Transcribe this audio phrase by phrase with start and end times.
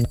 [0.00, 0.08] Und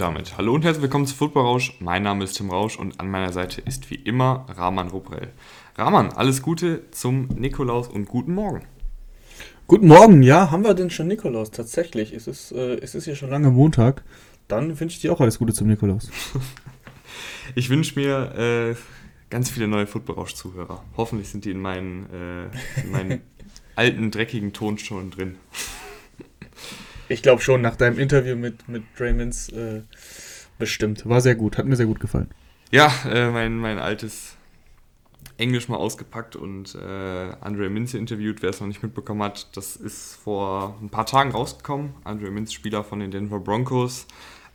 [0.00, 1.74] damit hallo und herzlich willkommen zu Football Rausch.
[1.80, 5.32] Mein Name ist Tim Rausch und an meiner Seite ist wie immer Rahman Ruprell.
[5.74, 8.62] Rahman, alles Gute zum Nikolaus und guten Morgen.
[9.70, 11.50] Guten Morgen, ja, haben wir denn schon Nikolaus?
[11.50, 14.02] Tatsächlich, es ist, äh, es ist ja schon lange Montag.
[14.48, 16.10] Dann wünsche ich dir auch alles Gute zum Nikolaus.
[17.54, 18.76] ich wünsche mir äh,
[19.28, 20.82] ganz viele neue Football Rausch-Zuhörer.
[20.96, 23.20] Hoffentlich sind die in meinen, äh, in meinen
[23.76, 25.36] alten, dreckigen Tonstunden drin.
[27.10, 29.82] Ich glaube schon, nach deinem Interview mit, mit Draymond äh,
[30.58, 31.06] bestimmt.
[31.06, 32.30] War sehr gut, hat mir sehr gut gefallen.
[32.70, 34.37] Ja, äh, mein, mein altes
[35.38, 38.42] Englisch mal ausgepackt und äh, Andre Minze interviewt.
[38.42, 41.94] Wer es noch nicht mitbekommen hat, das ist vor ein paar Tagen rausgekommen.
[42.04, 44.06] Andre Minze, Spieler von den Denver Broncos,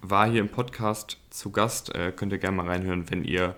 [0.02, 1.96] war hier im Podcast zu Gast.
[1.96, 3.56] Äh, könnt ihr gerne mal reinhören, wenn ihr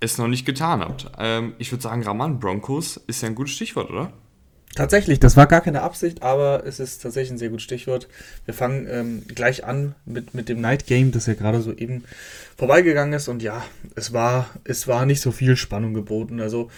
[0.00, 1.10] es noch nicht getan habt.
[1.18, 4.12] Ähm, ich würde sagen, Raman Broncos ist ja ein gutes Stichwort, oder?
[4.74, 8.08] Tatsächlich, das war gar keine Absicht, aber es ist tatsächlich ein sehr gutes Stichwort.
[8.44, 12.04] Wir fangen ähm, gleich an mit, mit dem Night Game, das ja gerade so eben
[12.58, 13.28] vorbeigegangen ist.
[13.28, 16.40] Und ja, es war, es war nicht so viel Spannung geboten.
[16.40, 16.70] Also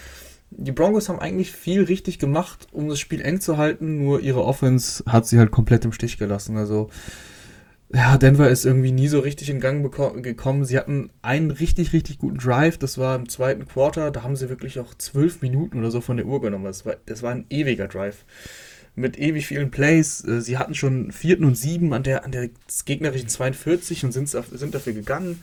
[0.51, 4.43] die Broncos haben eigentlich viel richtig gemacht, um das Spiel eng zu halten, nur ihre
[4.43, 6.57] Offense hat sie halt komplett im Stich gelassen.
[6.57, 6.89] Also
[7.91, 9.83] ja, Denver ist irgendwie nie so richtig in Gang
[10.21, 10.63] gekommen.
[10.63, 12.77] Sie hatten einen richtig, richtig guten Drive.
[12.77, 14.11] Das war im zweiten Quarter.
[14.11, 16.65] Da haben sie wirklich auch zwölf Minuten oder so von der Uhr genommen.
[16.65, 18.25] Das war, das war ein ewiger Drive.
[18.95, 20.23] Mit ewig vielen Plays.
[20.23, 22.49] Äh, sie hatten schon vierten und sieben an der, an der
[22.85, 25.41] gegnerischen 42 und sind, sind dafür gegangen.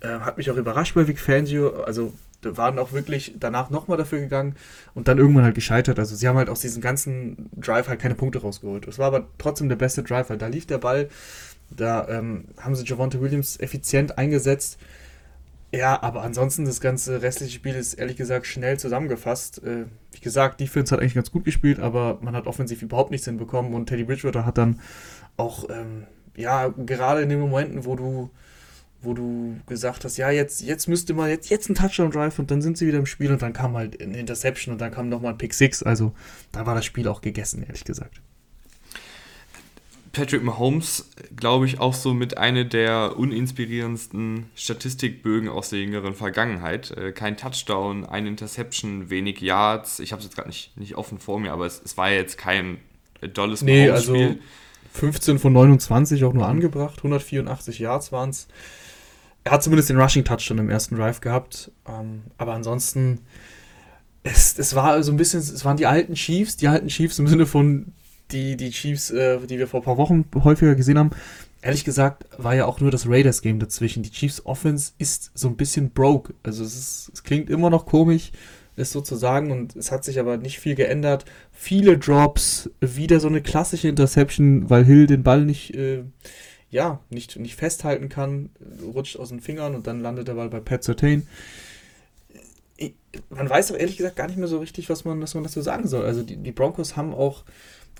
[0.00, 1.82] Äh, hat mich auch überrascht bei Vic Fangio.
[1.82, 4.56] Also waren auch wirklich danach nochmal dafür gegangen
[4.94, 5.98] und dann irgendwann halt gescheitert.
[5.98, 8.88] Also sie haben halt aus diesem ganzen Drive halt keine Punkte rausgeholt.
[8.88, 11.08] Es war aber trotzdem der beste Drive, weil da lief der Ball
[11.76, 14.78] da ähm, haben sie Javonte Williams effizient eingesetzt.
[15.74, 19.62] Ja, aber ansonsten das ganze restliche Spiel ist ehrlich gesagt schnell zusammengefasst.
[19.64, 23.26] Äh, wie gesagt, Defense hat eigentlich ganz gut gespielt, aber man hat offensiv überhaupt nichts
[23.26, 24.80] hinbekommen und Teddy Bridgewater hat dann
[25.38, 28.30] auch, ähm, ja, gerade in den Momenten, wo du,
[29.00, 32.60] wo du gesagt hast, ja, jetzt, jetzt müsste man, jetzt, jetzt ein Touchdown-Drive und dann
[32.60, 35.32] sind sie wieder im Spiel und dann kam halt eine Interception und dann kam nochmal
[35.32, 35.82] ein Pick 6.
[35.84, 36.12] Also
[36.52, 38.20] da war das Spiel auch gegessen, ehrlich gesagt.
[40.12, 46.90] Patrick Mahomes, glaube ich, auch so mit einer der uninspirierendsten Statistikbögen aus der jüngeren Vergangenheit.
[46.90, 50.00] Äh, kein Touchdown, ein Interception, wenig Yards.
[50.00, 52.36] Ich habe es jetzt gerade nicht, nicht offen vor mir, aber es, es war jetzt
[52.36, 52.78] kein
[53.34, 54.14] dolles nee, Mahomes-Spiel.
[54.26, 54.38] Also
[54.92, 58.48] 15 von 29 auch nur angebracht, 184 Yards waren es.
[59.44, 63.20] Er hat zumindest den Rushing Touchdown im ersten Drive gehabt, ähm, aber ansonsten
[64.22, 67.26] es, es war so ein bisschen, es waren die alten Chiefs, die alten Chiefs im
[67.26, 67.92] Sinne von
[68.32, 71.10] die, die Chiefs, äh, die wir vor ein paar Wochen häufiger gesehen haben,
[71.62, 74.02] ehrlich gesagt, war ja auch nur das Raiders-Game dazwischen.
[74.02, 76.34] Die Chiefs Offense ist so ein bisschen broke.
[76.42, 78.32] Also es, ist, es klingt immer noch komisch,
[78.76, 81.24] es sozusagen, und es hat sich aber nicht viel geändert.
[81.52, 86.04] Viele Drops, wieder so eine klassische Interception, weil Hill den Ball nicht, äh,
[86.70, 88.50] ja, nicht, nicht festhalten kann,
[88.82, 91.26] rutscht aus den Fingern und dann landet der Ball bei Pat Sertain.
[93.28, 95.60] Man weiß aber ehrlich gesagt gar nicht mehr so richtig, was man, was man dazu
[95.60, 96.04] sagen soll.
[96.04, 97.44] Also die, die Broncos haben auch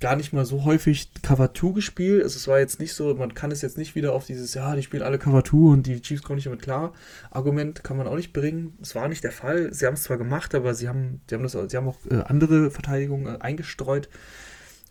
[0.03, 2.25] gar nicht mal so häufig Cover 2 gespielt.
[2.25, 4.75] Also es war jetzt nicht so, man kann es jetzt nicht wieder auf dieses, ja,
[4.75, 6.93] die spielen alle Cover 2 und die Chiefs kommen nicht damit klar.
[7.31, 8.77] Argument kann man auch nicht bringen.
[8.83, 9.73] Es war nicht der Fall.
[9.73, 12.17] Sie haben es zwar gemacht, aber sie haben, sie haben, das, sie haben auch äh,
[12.25, 14.09] andere Verteidigungen äh, eingestreut.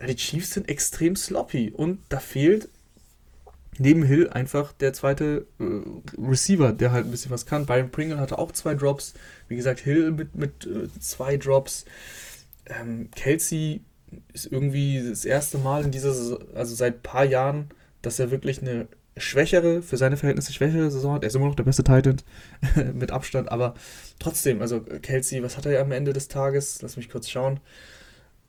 [0.07, 2.69] Die Chiefs sind extrem sloppy und da fehlt
[3.77, 5.63] neben Hill einfach der zweite äh,
[6.17, 7.65] Receiver, der halt ein bisschen was kann.
[7.65, 9.13] Byron Pringle hatte auch zwei Drops.
[9.49, 11.83] Wie gesagt, Hill mit, mit äh, zwei Drops.
[12.65, 13.81] Ähm, Kelsey
[14.33, 17.69] ist irgendwie das erste Mal in dieser, Saison, also seit ein paar Jahren,
[18.01, 21.23] dass er wirklich eine schwächere, für seine Verhältnisse schwächere Saison hat.
[21.23, 22.17] Er ist immer noch der beste Titan
[22.93, 23.75] mit Abstand, aber
[24.19, 26.81] trotzdem, also Kelsey, was hat er am Ende des Tages?
[26.81, 27.59] Lass mich kurz schauen.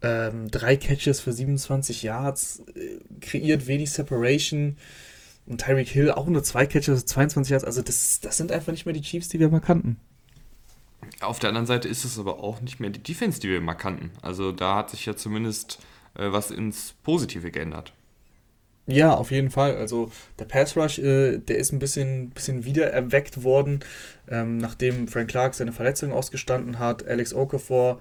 [0.03, 4.77] Ähm, drei Catches für 27 Yards, äh, kreiert wenig Separation.
[5.47, 7.65] Und Tyreek Hill auch nur zwei Catches, 22 Yards.
[7.65, 9.99] Also das, das sind einfach nicht mehr die Chiefs, die wir mal kannten.
[11.23, 13.75] Auf der anderen Seite ist es aber auch nicht mehr die Defense, die wir immer
[13.75, 14.11] kannten.
[14.23, 15.79] Also da hat sich ja zumindest
[16.15, 17.93] äh, was ins Positive geändert.
[18.89, 19.77] Ja, auf jeden Fall.
[19.77, 20.11] Also
[20.41, 23.81] der Pass Rush, äh, der ist ein bisschen, bisschen wieder erweckt worden,
[24.29, 27.07] ähm, nachdem Frank Clark seine Verletzung ausgestanden hat.
[27.07, 28.01] Alex Okafor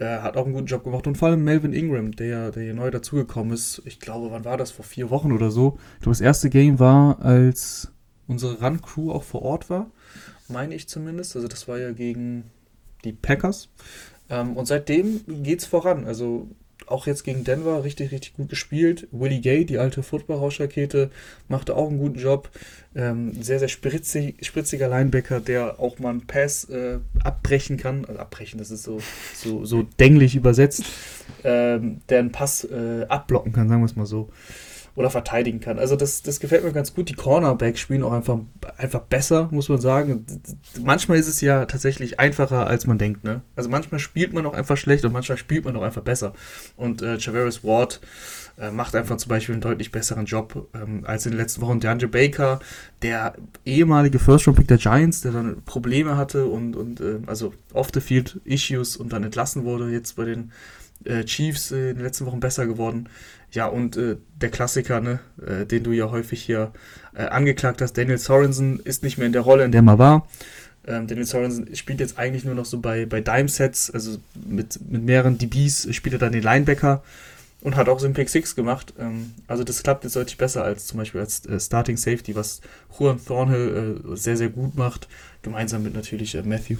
[0.00, 2.74] äh, hat auch einen guten Job gemacht und vor allem Melvin Ingram, der, der hier
[2.74, 3.82] neu dazugekommen ist.
[3.84, 4.70] Ich glaube, wann war das?
[4.70, 5.78] Vor vier Wochen oder so.
[5.96, 7.92] Ich glaube, das erste Game war, als
[8.26, 9.90] unsere Run-Crew auch vor Ort war
[10.52, 11.34] meine ich zumindest.
[11.34, 12.44] Also das war ja gegen
[13.04, 13.68] die Packers.
[14.30, 16.06] Ähm, und seitdem geht es voran.
[16.06, 16.48] Also
[16.86, 19.08] auch jetzt gegen Denver richtig, richtig gut gespielt.
[19.12, 21.10] Willie Gay, die alte Football-Rauschrakete,
[21.48, 22.50] machte auch einen guten Job.
[22.94, 28.04] Ähm, sehr, sehr spritzig, spritziger Linebacker, der auch mal einen Pass äh, abbrechen kann.
[28.04, 29.00] Also abbrechen, das ist so,
[29.34, 30.84] so, so dänglich übersetzt.
[31.44, 34.30] Ähm, der einen Pass äh, abblocken kann, sagen wir es mal so
[34.94, 35.78] oder verteidigen kann.
[35.78, 37.08] Also das, das gefällt mir ganz gut.
[37.08, 38.38] Die Cornerbacks spielen auch einfach,
[38.76, 40.26] einfach besser, muss man sagen.
[40.82, 43.24] Manchmal ist es ja tatsächlich einfacher, als man denkt.
[43.24, 43.40] Ne?
[43.56, 46.34] Also manchmal spielt man auch einfach schlecht und manchmal spielt man auch einfach besser.
[46.76, 48.00] Und äh, Chaveris Ward
[48.58, 51.80] äh, macht einfach zum Beispiel einen deutlich besseren Job ähm, als in den letzten Wochen.
[51.80, 52.60] DeAndre Baker,
[53.00, 53.34] der
[53.64, 59.24] ehemalige First-Round-Pick der Giants, der dann Probleme hatte und, und äh, also off-the-field-Issues und dann
[59.24, 60.52] entlassen wurde, jetzt bei den
[61.04, 63.08] äh, Chiefs in den letzten Wochen besser geworden.
[63.52, 66.72] Ja, und äh, der Klassiker, ne, äh, den du ja häufig hier
[67.14, 70.26] äh, angeklagt hast, Daniel Sorensen ist nicht mehr in der Rolle, in der man war.
[70.86, 74.16] Ähm, Daniel Sorensen spielt jetzt eigentlich nur noch so bei, bei Dime-Sets, also
[74.46, 77.02] mit, mit mehreren DBs spielt er dann den Linebacker
[77.60, 78.94] und hat auch so einen Pick 6 gemacht.
[78.98, 82.62] Ähm, also das klappt jetzt deutlich besser als zum Beispiel als äh, Starting Safety, was
[82.98, 85.08] Juan Thornhill äh, sehr, sehr gut macht,
[85.42, 86.78] gemeinsam mit natürlich äh, Matthew.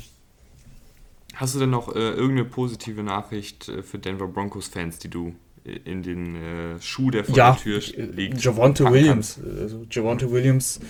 [1.35, 5.35] Hast du denn noch irgendeine positive Nachricht für Denver Broncos-Fans, die du
[5.65, 7.81] in den äh, Schuh, der vor ja, der Tür
[8.15, 8.43] liegt.
[8.43, 9.39] Javonte Williams.
[9.61, 10.81] Also Javonte Williams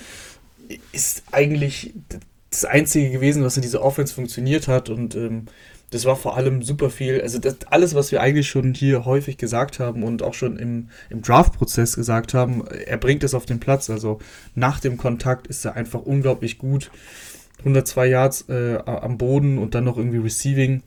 [0.93, 1.93] ist eigentlich
[2.51, 5.47] das Einzige gewesen, was in dieser Offense funktioniert hat und ähm,
[5.93, 7.21] das war vor allem super viel.
[7.21, 10.89] Also das, alles, was wir eigentlich schon hier häufig gesagt haben und auch schon im,
[11.11, 13.91] im Draft-Prozess gesagt haben, er bringt es auf den Platz.
[13.91, 14.19] Also
[14.55, 16.91] nach dem Kontakt ist er einfach unglaublich gut.
[17.59, 20.83] 102 Yards äh, am Boden und dann noch irgendwie Receiving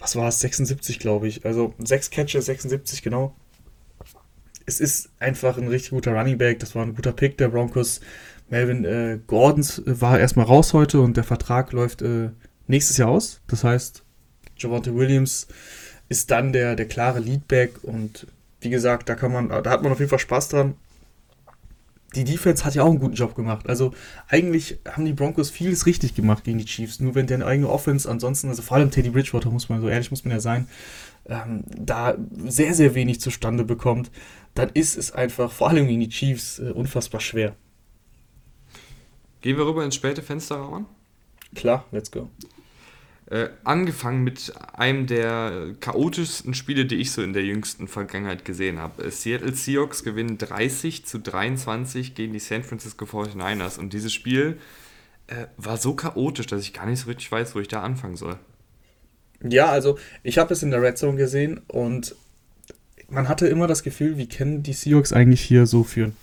[0.00, 1.44] was war es, 76, glaube ich.
[1.44, 3.34] Also sechs Catches, 76, genau.
[4.66, 6.58] Es ist einfach ein richtig guter Running Back.
[6.58, 8.00] Das war ein guter Pick der Broncos.
[8.48, 12.30] Melvin äh, Gordons war erstmal raus heute und der Vertrag läuft äh,
[12.66, 13.40] nächstes Jahr aus.
[13.46, 14.02] Das heißt,
[14.56, 15.46] Javante Williams
[16.08, 18.26] ist dann der, der klare Leadback und
[18.60, 20.74] wie gesagt, da kann man, da hat man auf jeden Fall Spaß dran
[22.14, 23.68] die Defense hat ja auch einen guten Job gemacht.
[23.68, 23.92] Also
[24.28, 27.00] eigentlich haben die Broncos vieles richtig gemacht gegen die Chiefs.
[27.00, 30.10] Nur wenn deren eigene Offense ansonsten, also vor allem Teddy Bridgewater, muss man so ehrlich
[30.10, 30.66] muss man ja sein,
[31.26, 32.16] ähm, da
[32.46, 34.10] sehr, sehr wenig zustande bekommt,
[34.54, 37.54] dann ist es einfach, vor allem gegen die Chiefs, äh, unfassbar schwer.
[39.40, 40.86] Gehen wir rüber ins späte Fenster, Raman?
[41.54, 42.28] Klar, let's go.
[43.30, 48.80] Äh, angefangen mit einem der chaotischsten Spiele, die ich so in der jüngsten Vergangenheit gesehen
[48.80, 49.04] habe.
[49.04, 54.58] Äh, Seattle Seahawks gewinnen 30 zu 23 gegen die San Francisco 49ers und dieses Spiel
[55.28, 58.16] äh, war so chaotisch, dass ich gar nicht so richtig weiß, wo ich da anfangen
[58.16, 58.36] soll.
[59.44, 62.16] Ja, also ich habe es in der Red Zone gesehen und
[63.10, 66.16] man hatte immer das Gefühl, wie kennen die Seahawks eigentlich hier so führen.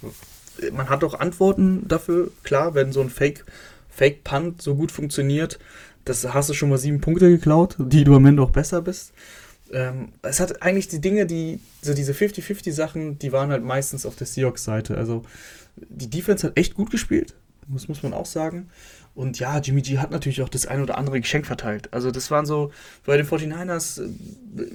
[0.73, 3.45] Man hat auch Antworten dafür, klar, wenn so ein Fake,
[3.89, 5.57] Fake Punt so gut funktioniert,
[6.09, 9.13] das hast du schon mal sieben Punkte geklaut, die du am Ende auch besser bist.
[9.71, 14.05] Ähm, es hat eigentlich die Dinge, die, so diese 50-50 Sachen, die waren halt meistens
[14.05, 14.97] auf der Seahawks-Seite.
[14.97, 15.23] Also
[15.75, 17.35] die Defense hat echt gut gespielt,
[17.67, 18.69] das muss man auch sagen.
[19.13, 21.91] Und ja, Jimmy G hat natürlich auch das ein oder andere Geschenk verteilt.
[21.91, 22.71] Also das waren so,
[23.03, 24.09] bei den 49ers äh,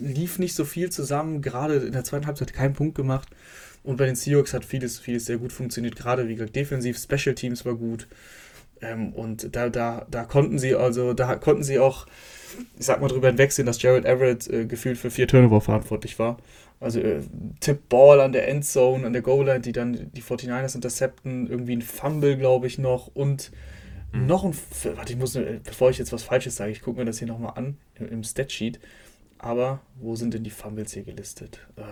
[0.00, 3.28] lief nicht so viel zusammen, gerade in der zweiten Halbzeit keinen Punkt gemacht.
[3.84, 7.34] Und bei den Seahawks hat vieles, vieles sehr gut funktioniert, gerade wie gesagt, defensiv, Special
[7.34, 8.06] Teams war gut.
[8.82, 12.06] Ähm, und da, da, da konnten sie also, da konnten sie auch,
[12.78, 16.36] ich sag mal, drüber hinwegsehen, dass Jared Everett äh, gefühlt für vier Turnover verantwortlich war.
[16.80, 17.20] Also äh,
[17.60, 22.36] Tip-Ball an der Endzone, an der Goal-Line, die dann die 49ers intercepten, irgendwie ein Fumble,
[22.36, 23.52] glaube ich, noch und
[24.12, 24.26] mhm.
[24.26, 24.52] noch ein,
[24.96, 27.28] warte, ich muss, äh, bevor ich jetzt was Falsches sage, ich gucke mir das hier
[27.28, 28.80] nochmal an, im, im Statsheet.
[29.38, 31.60] Aber wo sind denn die Fumbles hier gelistet?
[31.76, 31.82] Uh,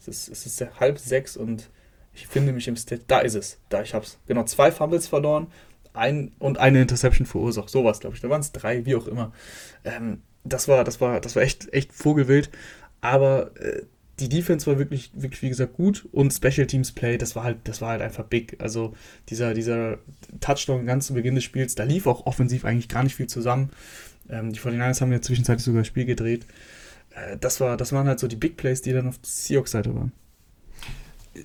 [0.00, 1.70] es, ist, es ist halb sechs und
[2.14, 3.02] ich finde mich im Stat.
[3.06, 3.58] Da ist es.
[3.68, 4.18] Da, ich hab's.
[4.26, 5.48] Genau, zwei Fumbles verloren
[5.96, 7.70] ein und eine Interception verursacht.
[7.70, 8.22] Sowas, glaube ich.
[8.22, 9.32] Da waren es drei, wie auch immer.
[9.84, 12.50] Ähm, das war, das war, das war echt, echt vogelwild.
[13.00, 13.82] Aber äh,
[14.18, 17.58] die Defense war wirklich, wirklich, wie gesagt, gut und Special Teams Play, das war halt,
[17.64, 18.56] das war halt einfach big.
[18.60, 18.94] Also
[19.28, 19.98] dieser, dieser
[20.40, 23.70] Touchdown ganz zu Beginn des Spiels, da lief auch offensiv eigentlich gar nicht viel zusammen.
[24.30, 26.46] Ähm, die 49ers haben ja zwischenzeitlich sogar das Spiel gedreht.
[27.10, 29.94] Äh, das, war, das waren halt so die Big Plays, die dann auf der Seahawks-Seite
[29.94, 30.12] waren.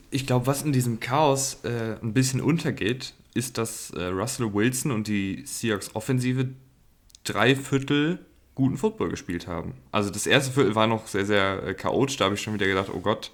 [0.10, 4.92] Ich glaube, was in diesem Chaos äh, ein bisschen untergeht, ist, dass äh, Russell Wilson
[4.92, 6.50] und die Seahawks Offensive
[7.24, 8.20] drei Viertel
[8.56, 9.74] guten Football gespielt haben.
[9.92, 12.18] Also das erste Viertel war noch sehr, sehr äh, chaotisch.
[12.18, 13.32] Da habe ich schon wieder gedacht, oh Gott,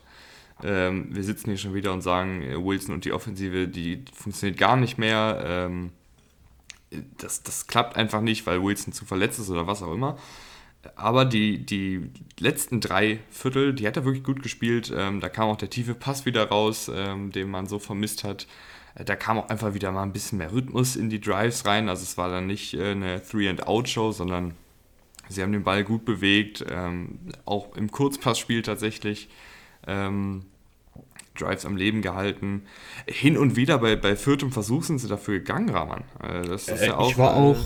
[0.63, 4.57] ähm, wir sitzen hier schon wieder und sagen, äh, Wilson und die Offensive, die funktioniert
[4.57, 5.43] gar nicht mehr.
[5.45, 5.91] Ähm,
[7.17, 10.17] das, das klappt einfach nicht, weil Wilson zu verletzt ist oder was auch immer.
[10.95, 14.91] Aber die, die letzten drei Viertel, die hat er wirklich gut gespielt.
[14.95, 18.47] Ähm, da kam auch der tiefe Pass wieder raus, ähm, den man so vermisst hat.
[18.95, 21.89] Äh, da kam auch einfach wieder mal ein bisschen mehr Rhythmus in die Drives rein.
[21.89, 24.55] Also es war dann nicht äh, eine Three-and-Out-Show, sondern
[25.29, 29.29] Sie haben den Ball gut bewegt, ähm, auch im Kurzpassspiel tatsächlich.
[29.85, 30.45] Ähm,
[31.35, 32.63] Drives am Leben gehalten.
[33.05, 36.03] Hin und wieder bei, bei viertem Versuch sind sie dafür gegangen, Rahman.
[36.21, 37.57] Äh, das ist äh, ja auch, ich war auch,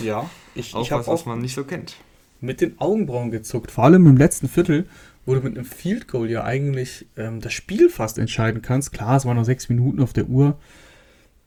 [0.00, 1.96] äh, ja, ich, auch ich was, was man nicht so kennt.
[2.40, 4.86] Mit den Augenbrauen gezuckt, vor allem im letzten Viertel,
[5.26, 8.92] wo du mit einem Field Goal ja eigentlich ähm, das Spiel fast entscheiden kannst.
[8.92, 10.56] Klar, es waren noch sechs Minuten auf der Uhr,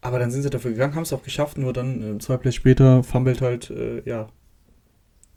[0.02, 2.56] aber dann sind sie dafür gegangen, haben es auch geschafft, nur dann äh, zwei Plays
[2.56, 4.28] später fummelt halt, äh, ja,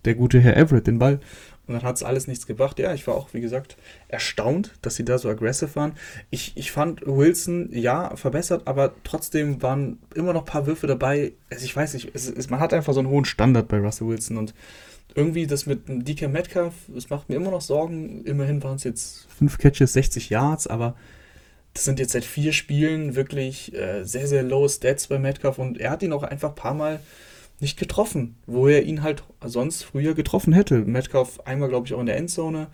[0.04, 1.20] der gute Herr Everett den Ball.
[1.66, 2.78] Und dann hat es alles nichts gebracht.
[2.78, 5.92] Ja, ich war auch, wie gesagt, erstaunt, dass sie da so aggressiv waren.
[6.28, 11.32] Ich, ich fand Wilson, ja, verbessert, aber trotzdem waren immer noch ein paar Würfe dabei.
[11.50, 14.08] Also ich weiß nicht, es, es, man hat einfach so einen hohen Standard bei Russell
[14.08, 14.54] Wilson und
[15.14, 18.24] irgendwie das mit DK Metcalf, es macht mir immer noch Sorgen.
[18.24, 20.96] Immerhin waren es jetzt fünf Catches, 60 Yards, aber
[21.72, 25.78] das sind jetzt seit vier Spielen wirklich äh, sehr, sehr low Stats bei Metcalf und
[25.78, 27.00] er hat ihn auch einfach ein paar Mal
[27.60, 30.78] nicht getroffen, wo er ihn halt sonst früher getroffen hätte.
[30.78, 32.68] Metcalf einmal, glaube ich, auch in der Endzone.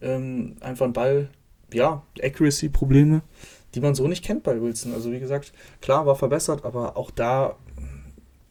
[0.00, 1.28] Ähm, einfach ein Ball,
[1.72, 3.22] ja, Accuracy-Probleme,
[3.74, 4.92] die man so nicht kennt bei Wilson.
[4.92, 7.56] Also wie gesagt, klar, war verbessert, aber auch da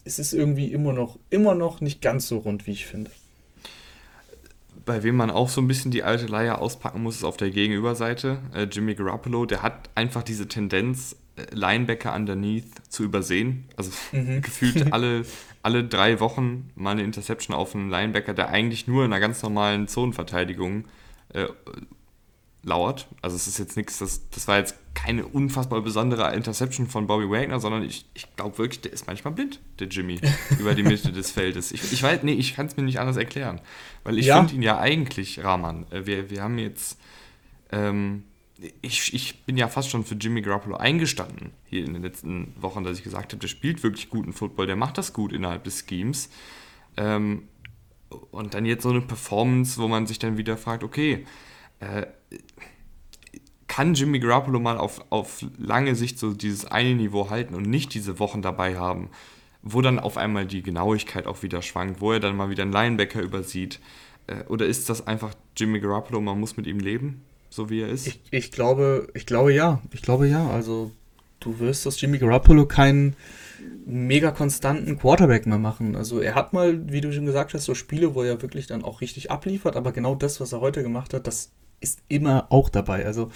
[0.03, 3.11] ist es irgendwie immer noch, immer noch nicht ganz so rund, wie ich finde.
[4.85, 7.49] Bei wem man auch so ein bisschen die alte Leier auspacken muss, ist auf der
[7.49, 8.39] Gegenüberseite.
[8.53, 13.65] Äh, Jimmy Garoppolo, der hat einfach diese Tendenz, äh, Linebacker underneath zu übersehen.
[13.75, 14.41] Also mhm.
[14.43, 15.25] gefühlt alle,
[15.63, 19.41] alle drei Wochen mal eine Interception auf einen Linebacker, der eigentlich nur in einer ganz
[19.41, 20.85] normalen Zonenverteidigung
[21.33, 21.47] äh,
[22.65, 23.07] lauert.
[23.21, 27.29] Also es ist jetzt nichts, das, das war jetzt keine unfassbar besondere Interception von Bobby
[27.29, 30.19] Wagner, sondern ich, ich glaube wirklich, der ist manchmal blind, der Jimmy,
[30.59, 31.71] über die Mitte des Feldes.
[31.71, 33.61] Ich, ich weiß, nee, ich kann es mir nicht anders erklären.
[34.03, 34.37] Weil ich ja.
[34.39, 36.97] finde ihn ja eigentlich, Rahman, äh, wir, wir haben jetzt
[37.71, 38.23] ähm,
[38.81, 42.83] ich, ich bin ja fast schon für Jimmy Garoppolo eingestanden hier in den letzten Wochen,
[42.83, 45.85] dass ich gesagt habe, der spielt wirklich guten Football, der macht das gut innerhalb des
[45.87, 46.29] Schemes.
[46.95, 47.43] Ähm,
[48.31, 51.25] und dann jetzt so eine Performance, wo man sich dann wieder fragt, okay,
[51.79, 52.05] äh,
[53.67, 57.93] kann Jimmy Garoppolo mal auf, auf lange Sicht so dieses eine Niveau halten und nicht
[57.93, 59.09] diese Wochen dabei haben,
[59.61, 62.71] wo dann auf einmal die Genauigkeit auch wieder schwankt, wo er dann mal wieder einen
[62.71, 63.79] Linebacker übersieht?
[64.27, 67.23] Äh, oder ist das einfach Jimmy Garoppolo, man muss mit ihm leben?
[67.55, 68.07] so wie er ist?
[68.07, 69.81] Ich, ich, glaube, ich glaube ja.
[69.91, 70.49] Ich glaube ja.
[70.49, 70.91] Also
[71.39, 73.15] du wirst aus Jimmy Garoppolo keinen
[73.85, 75.95] mega konstanten Quarterback mehr machen.
[75.95, 78.83] Also er hat mal, wie du schon gesagt hast, so Spiele, wo er wirklich dann
[78.83, 81.51] auch richtig abliefert, aber genau das, was er heute gemacht hat, das
[81.85, 83.05] ist immer auch dabei.
[83.05, 83.31] Also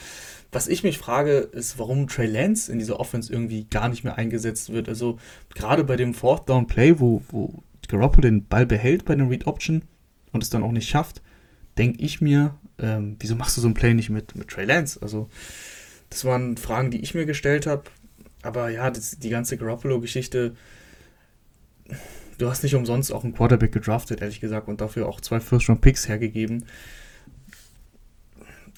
[0.51, 4.17] was ich mich frage, ist, warum Trey Lance in dieser Offense irgendwie gar nicht mehr
[4.17, 4.89] eingesetzt wird.
[4.89, 5.19] Also
[5.53, 9.45] gerade bei dem Fourth Down Play, wo, wo Garoppolo den Ball behält bei den Read
[9.45, 9.83] Option
[10.31, 11.21] und es dann auch nicht schafft,
[11.77, 14.99] denke ich mir, ähm, wieso machst du so ein Play nicht mit, mit Trey Lance?
[15.01, 15.29] Also,
[16.09, 17.83] das waren Fragen, die ich mir gestellt habe.
[18.41, 20.55] Aber ja, das, die ganze Garoppolo-Geschichte,
[22.37, 26.07] du hast nicht umsonst auch einen Quarterback gedraftet, ehrlich gesagt, und dafür auch zwei First-Round-Picks
[26.07, 26.65] hergegeben.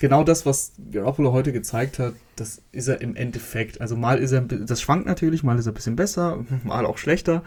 [0.01, 3.81] Genau das, was Garoppolo heute gezeigt hat, das ist er im Endeffekt.
[3.81, 6.97] Also mal ist er, das schwankt natürlich, mal ist er ein bisschen besser, mal auch
[6.97, 7.43] schlechter.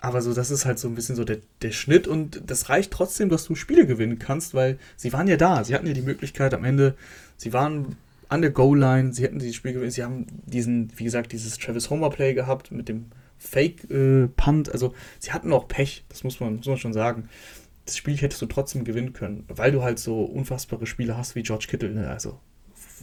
[0.00, 2.92] Aber so, das ist halt so ein bisschen so der, der Schnitt und das reicht
[2.92, 5.64] trotzdem, dass du Spiele gewinnen kannst, weil sie waren ja da.
[5.64, 6.94] Sie hatten ja die Möglichkeit am Ende,
[7.36, 7.96] sie waren
[8.28, 9.90] an der Goal-Line, sie hätten dieses Spiel gewinnen.
[9.90, 13.06] Sie haben diesen, wie gesagt, dieses Travis Homer-Play gehabt mit dem
[13.38, 14.68] Fake-Punt.
[14.68, 17.28] Äh, also sie hatten auch Pech, das muss man, muss man schon sagen.
[17.86, 21.42] Das Spiel hättest du trotzdem gewinnen können, weil du halt so unfassbare Spiele hast wie
[21.42, 21.90] George Kittle.
[21.90, 22.08] Ne?
[22.08, 22.38] Also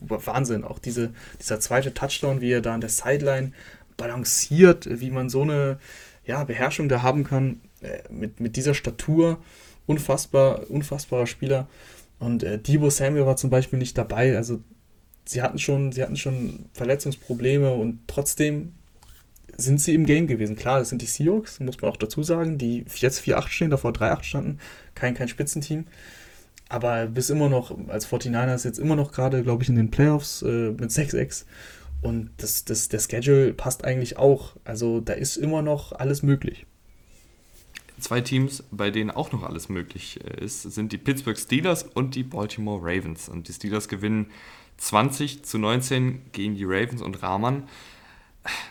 [0.01, 0.63] Wahnsinn.
[0.63, 3.51] Auch diese, dieser zweite Touchdown, wie er da an der Sideline
[3.97, 5.79] balanciert, wie man so eine
[6.25, 9.39] ja, Beherrschung da haben kann, äh, mit, mit dieser Statur,
[9.85, 11.67] unfassbar, unfassbarer Spieler.
[12.19, 14.35] Und äh, Debo Samuel war zum Beispiel nicht dabei.
[14.35, 14.61] Also
[15.25, 18.73] sie hatten schon, sie hatten schon Verletzungsprobleme und trotzdem
[19.57, 20.55] sind sie im Game gewesen.
[20.55, 23.91] Klar, das sind die Seahawks, muss man auch dazu sagen, die jetzt 4-8 stehen, davor
[23.91, 24.59] 3-8 standen.
[24.95, 25.85] Kein, kein Spitzenteam.
[26.69, 30.41] Aber bis immer noch, als 49ers jetzt immer noch gerade, glaube ich, in den Playoffs
[30.41, 31.45] äh, mit 6-6.
[32.01, 34.55] Und das, das, der Schedule passt eigentlich auch.
[34.63, 36.65] Also da ist immer noch alles möglich.
[37.99, 42.15] Zwei Teams, bei denen auch noch alles möglich äh, ist, sind die Pittsburgh Steelers und
[42.15, 43.27] die Baltimore Ravens.
[43.29, 44.27] Und die Steelers gewinnen
[44.77, 47.63] 20 zu 19 gegen die Ravens und Rahman.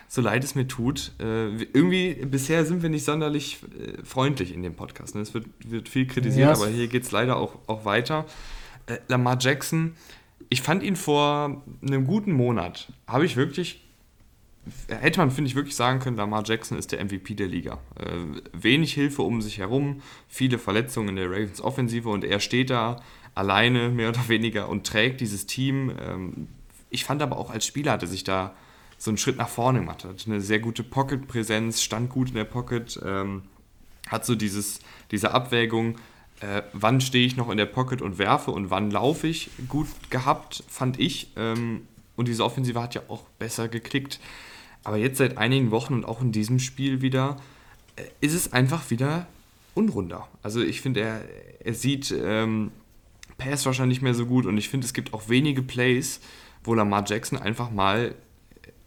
[0.07, 4.63] So leid es mir tut, äh, irgendwie bisher sind wir nicht sonderlich äh, freundlich in
[4.63, 5.15] dem Podcast.
[5.15, 5.21] Ne?
[5.21, 6.61] Es wird, wird viel kritisiert, yes.
[6.61, 8.25] aber hier geht es leider auch, auch weiter.
[9.07, 9.93] Lamar Jackson
[10.49, 13.83] ich fand ihn vor einem guten Monat, habe ich wirklich,
[14.87, 17.79] hätte man, finde ich, wirklich sagen können, Lamar Jackson ist der MVP der Liga.
[17.95, 22.69] Äh, wenig Hilfe um sich herum, viele Verletzungen in der Ravens Offensive und er steht
[22.69, 23.01] da
[23.35, 25.91] alleine, mehr oder weniger, und trägt dieses Team.
[26.01, 26.47] Ähm,
[26.89, 28.55] ich fand aber auch als Spieler hatte sich da
[28.97, 32.45] so einen Schritt nach vorne gemacht, hat eine sehr gute Pocket-Präsenz, stand gut in der
[32.45, 33.43] Pocket, ähm,
[34.07, 34.79] hat so dieses,
[35.11, 35.97] diese Abwägung,
[36.39, 39.87] Äh, wann stehe ich noch in der Pocket und werfe und wann laufe ich gut
[40.11, 41.31] gehabt, fand ich.
[41.35, 44.19] Ähm, und diese Offensive hat ja auch besser geklickt.
[44.83, 47.37] Aber jetzt seit einigen Wochen und auch in diesem Spiel wieder
[47.95, 49.25] äh, ist es einfach wieder
[49.73, 50.27] unrunder.
[50.43, 51.21] Also ich finde, er,
[51.59, 52.69] er sieht ähm,
[53.39, 56.19] Pass wahrscheinlich nicht mehr so gut und ich finde, es gibt auch wenige Plays,
[56.63, 58.13] wo Lamar Jackson einfach mal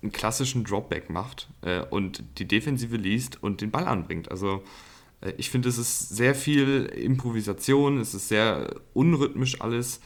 [0.02, 4.30] einen klassischen Dropback macht äh, und die Defensive liest und den Ball anbringt.
[4.30, 4.62] Also
[5.21, 10.00] äh, ich finde, es ist sehr viel Improvisation, es ist sehr unrhythmisch alles.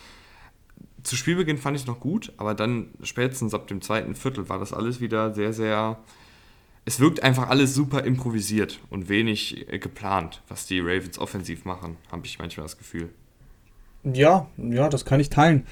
[1.02, 4.58] Zu Spielbeginn fand ich es noch gut, aber dann spätestens ab dem zweiten Viertel war
[4.58, 5.98] das alles wieder sehr, sehr.
[6.86, 11.96] Es wirkt einfach alles super improvisiert und wenig äh, geplant, was die Ravens offensiv machen,
[12.10, 13.10] habe ich manchmal das Gefühl.
[14.02, 15.66] Ja, ja, das kann ich teilen.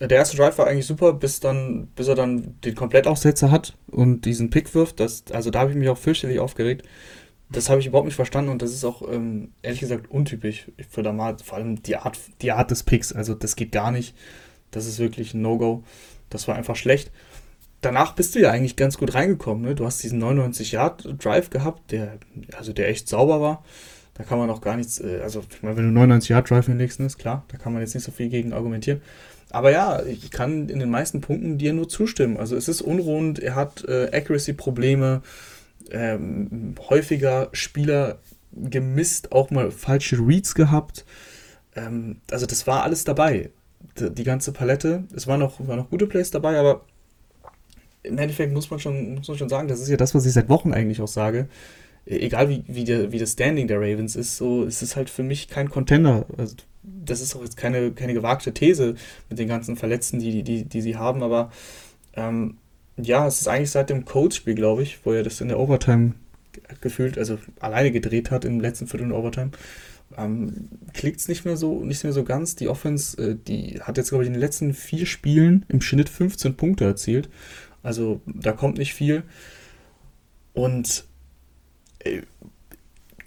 [0.00, 4.24] Der erste Drive war eigentlich super, bis dann, bis er dann den Komplettaussetzer hat und
[4.24, 5.00] diesen Pick wirft.
[5.00, 6.86] Das, also da habe ich mich auch fürchterlich aufgeregt.
[7.50, 11.02] Das habe ich überhaupt nicht verstanden und das ist auch ähm, ehrlich gesagt untypisch für
[11.02, 13.12] Damar, vor allem die Art, die Art des Picks.
[13.12, 14.14] Also das geht gar nicht.
[14.70, 15.82] Das ist wirklich ein No-Go.
[16.30, 17.10] Das war einfach schlecht.
[17.80, 19.64] Danach bist du ja eigentlich ganz gut reingekommen.
[19.64, 19.74] Ne?
[19.74, 22.18] Du hast diesen 99-Yard-Drive gehabt, der,
[22.56, 23.64] also der echt sauber war.
[24.14, 26.66] Da kann man auch gar nichts, äh, also ich meine, wenn du 99 Yard Drive
[26.66, 29.00] hinlegst, ne, ist klar, da kann man jetzt nicht so viel gegen argumentieren.
[29.50, 32.36] Aber ja, ich kann in den meisten Punkten dir nur zustimmen.
[32.36, 35.22] Also es ist unrund, er hat äh, Accuracy-Probleme,
[35.90, 38.18] ähm, häufiger Spieler
[38.52, 41.06] gemisst, auch mal falsche Reads gehabt.
[41.76, 43.50] Ähm, also das war alles dabei.
[43.98, 45.04] Die, die, ganze Palette.
[45.14, 46.84] Es waren noch, waren noch gute Plays dabei, aber
[48.02, 50.32] im Endeffekt muss man, schon, muss man schon sagen, das ist ja das, was ich
[50.32, 51.48] seit Wochen eigentlich auch sage
[52.08, 55.22] egal wie, wie, der, wie das Standing der Ravens ist, so ist es halt für
[55.22, 56.26] mich kein Contender.
[56.36, 56.56] Also,
[57.04, 58.94] das ist auch jetzt keine, keine gewagte These
[59.28, 61.50] mit den ganzen Verletzten, die, die, die sie haben, aber
[62.14, 62.56] ähm,
[62.96, 66.14] ja, es ist eigentlich seit dem Coach-Spiel, glaube ich, wo er das in der Overtime
[66.80, 69.50] gefühlt, also alleine gedreht hat im letzten Viertel in Overtime,
[70.16, 72.56] ähm, klickt es nicht mehr so, nicht mehr so ganz.
[72.56, 76.08] Die Offense, äh, die hat jetzt, glaube ich, in den letzten vier Spielen im Schnitt
[76.08, 77.28] 15 Punkte erzielt.
[77.82, 79.22] Also da kommt nicht viel.
[80.54, 81.04] Und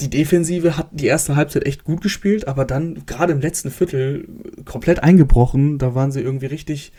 [0.02, 4.28] die Defensive hat die erste Halbzeit echt gut gespielt, aber dann gerade im letzten Viertel
[4.66, 5.78] komplett eingebrochen.
[5.78, 6.92] Da waren sie irgendwie richtig,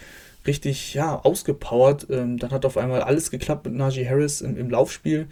[0.46, 2.06] richtig, ja, ausgepowert.
[2.10, 5.26] Ähm, dann hat auf einmal alles geklappt mit Najee Harris im, im Laufspiel.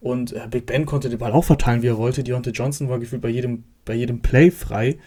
[0.00, 2.24] Und äh, Big Ben konnte den Ball auch verteilen, wie er wollte.
[2.24, 4.98] Deontay Johnson war gefühlt bei jedem, bei jedem Play frei.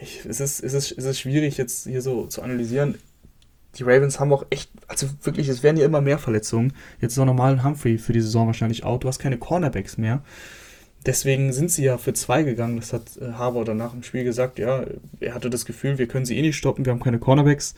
[0.00, 2.96] Ich, es, ist, es, ist, es ist schwierig jetzt hier so zu analysieren
[3.78, 6.72] die Ravens haben auch echt, also wirklich, es werden ja immer mehr Verletzungen.
[7.00, 9.04] Jetzt ist auch normal ein Humphrey für die Saison wahrscheinlich out.
[9.04, 10.22] Du hast keine Cornerbacks mehr.
[11.06, 12.76] Deswegen sind sie ja für zwei gegangen.
[12.76, 14.58] Das hat äh, Harbour danach im Spiel gesagt.
[14.58, 14.84] Ja,
[15.20, 17.74] er hatte das Gefühl, wir können sie eh nicht stoppen, wir haben keine Cornerbacks.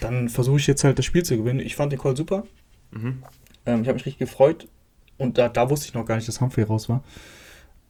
[0.00, 1.60] Dann versuche ich jetzt halt das Spiel zu gewinnen.
[1.60, 2.44] Ich fand den Call super.
[2.90, 3.22] Mhm.
[3.66, 4.68] Ähm, ich habe mich richtig gefreut.
[5.16, 7.02] Und da, da wusste ich noch gar nicht, dass Humphrey raus war.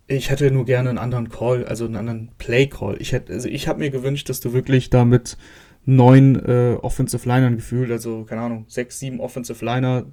[0.07, 2.97] Ich hätte nur gerne einen anderen Call, also einen anderen Play-Call.
[3.01, 5.37] Ich, also ich habe mir gewünscht, dass du wirklich damit
[5.85, 10.07] neun äh, Offensive Linern gefühlt, also keine Ahnung, sechs, sieben Offensive Liner,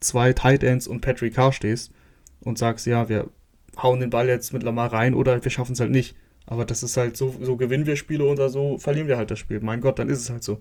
[0.00, 1.92] zwei Tight Ends und Patrick Carr stehst
[2.40, 3.30] und sagst, ja, wir
[3.76, 6.16] hauen den Ball jetzt mit Lamar rein oder wir schaffen es halt nicht.
[6.46, 9.38] Aber das ist halt so, so gewinnen wir Spiele oder so verlieren wir halt das
[9.38, 9.60] Spiel.
[9.60, 10.60] Mein Gott, dann ist es halt so.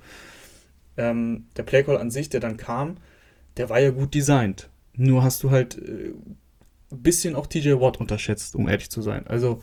[0.98, 2.98] Ähm, der Playcall an sich, der dann kam,
[3.58, 4.70] der war ja gut designt.
[4.94, 6.14] Nur hast du halt äh,
[6.92, 9.28] ein bisschen auch TJ Watt unterschätzt, um ehrlich zu sein.
[9.28, 9.62] Also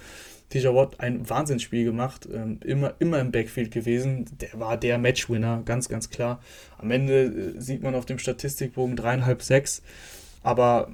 [0.51, 4.27] TJ Watt ein Wahnsinnsspiel gemacht, ähm, immer, immer im Backfield gewesen.
[4.41, 6.41] Der war der Matchwinner, ganz, ganz klar.
[6.79, 9.83] Am Ende äh, sieht man auf dem Statistikbogen dreieinhalb, sechs.
[10.43, 10.91] Aber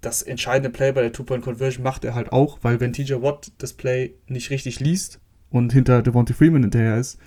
[0.00, 3.72] das entscheidende Play bei der Two-Point-Conversion macht er halt auch, weil wenn TJ Watt das
[3.72, 7.18] Play nicht richtig liest und hinter Devontae Freeman hinterher ist,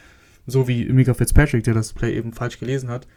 [0.46, 3.08] so wie Mika Fitzpatrick, der das Play eben falsch gelesen hat,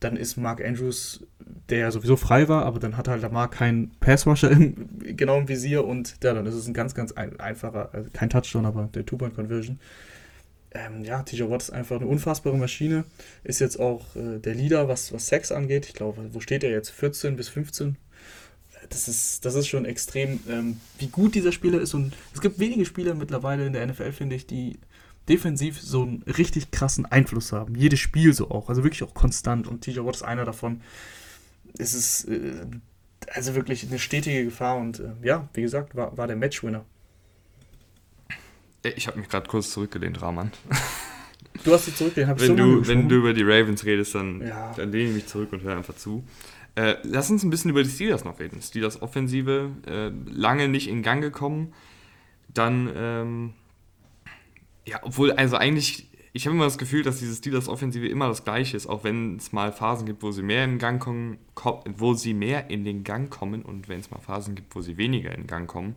[0.00, 1.26] dann ist Mark Andrews,
[1.68, 5.48] der ja sowieso frei war, aber dann hat halt Lamar keinen Passrusher im, genau im
[5.48, 8.88] Visier und ja, dann ist es ein ganz, ganz ein, einfacher, also kein Touchdown, aber
[8.94, 9.78] der Two-Point-Conversion.
[10.72, 13.04] Ähm, ja, TJ Watt ist einfach eine unfassbare Maschine.
[13.42, 15.86] Ist jetzt auch äh, der Leader, was, was Sex angeht.
[15.86, 16.90] Ich glaube, wo steht er jetzt?
[16.90, 17.96] 14 bis 15?
[18.90, 21.94] Das ist, das ist schon extrem, ähm, wie gut dieser Spieler ist.
[21.94, 24.78] Und es gibt wenige Spieler mittlerweile in der NFL, finde ich, die
[25.28, 27.76] defensiv so einen richtig krassen Einfluss haben.
[27.76, 28.68] Jedes Spiel so auch.
[28.68, 29.68] Also wirklich auch konstant.
[29.68, 30.82] Und TJ Watt ist einer davon.
[31.78, 32.66] Es ist äh,
[33.28, 34.76] also wirklich eine stetige Gefahr.
[34.76, 36.84] Und äh, ja, wie gesagt, war, war der Matchwinner.
[38.82, 40.50] Ich habe mich gerade kurz zurückgelehnt, Rahman.
[41.64, 44.72] Du hast dich zurückgelehnt, wenn, du, wenn du über die Ravens redest, dann, ja.
[44.74, 46.24] dann lehne ich mich zurück und höre einfach zu.
[46.74, 48.62] Äh, lass uns ein bisschen über die Steelers noch reden.
[48.62, 51.72] Steelers Offensive, äh, lange nicht in Gang gekommen.
[52.52, 53.54] Dann ähm,
[54.90, 58.76] ja, obwohl, also eigentlich, ich habe immer das Gefühl, dass diese Steelers-Offensive immer das gleiche
[58.76, 61.38] ist, auch wenn es mal Phasen gibt, wo sie mehr in Gang kommen,
[61.96, 64.96] wo sie mehr in den Gang kommen und wenn es mal Phasen gibt, wo sie
[64.96, 65.96] weniger in Gang kommen.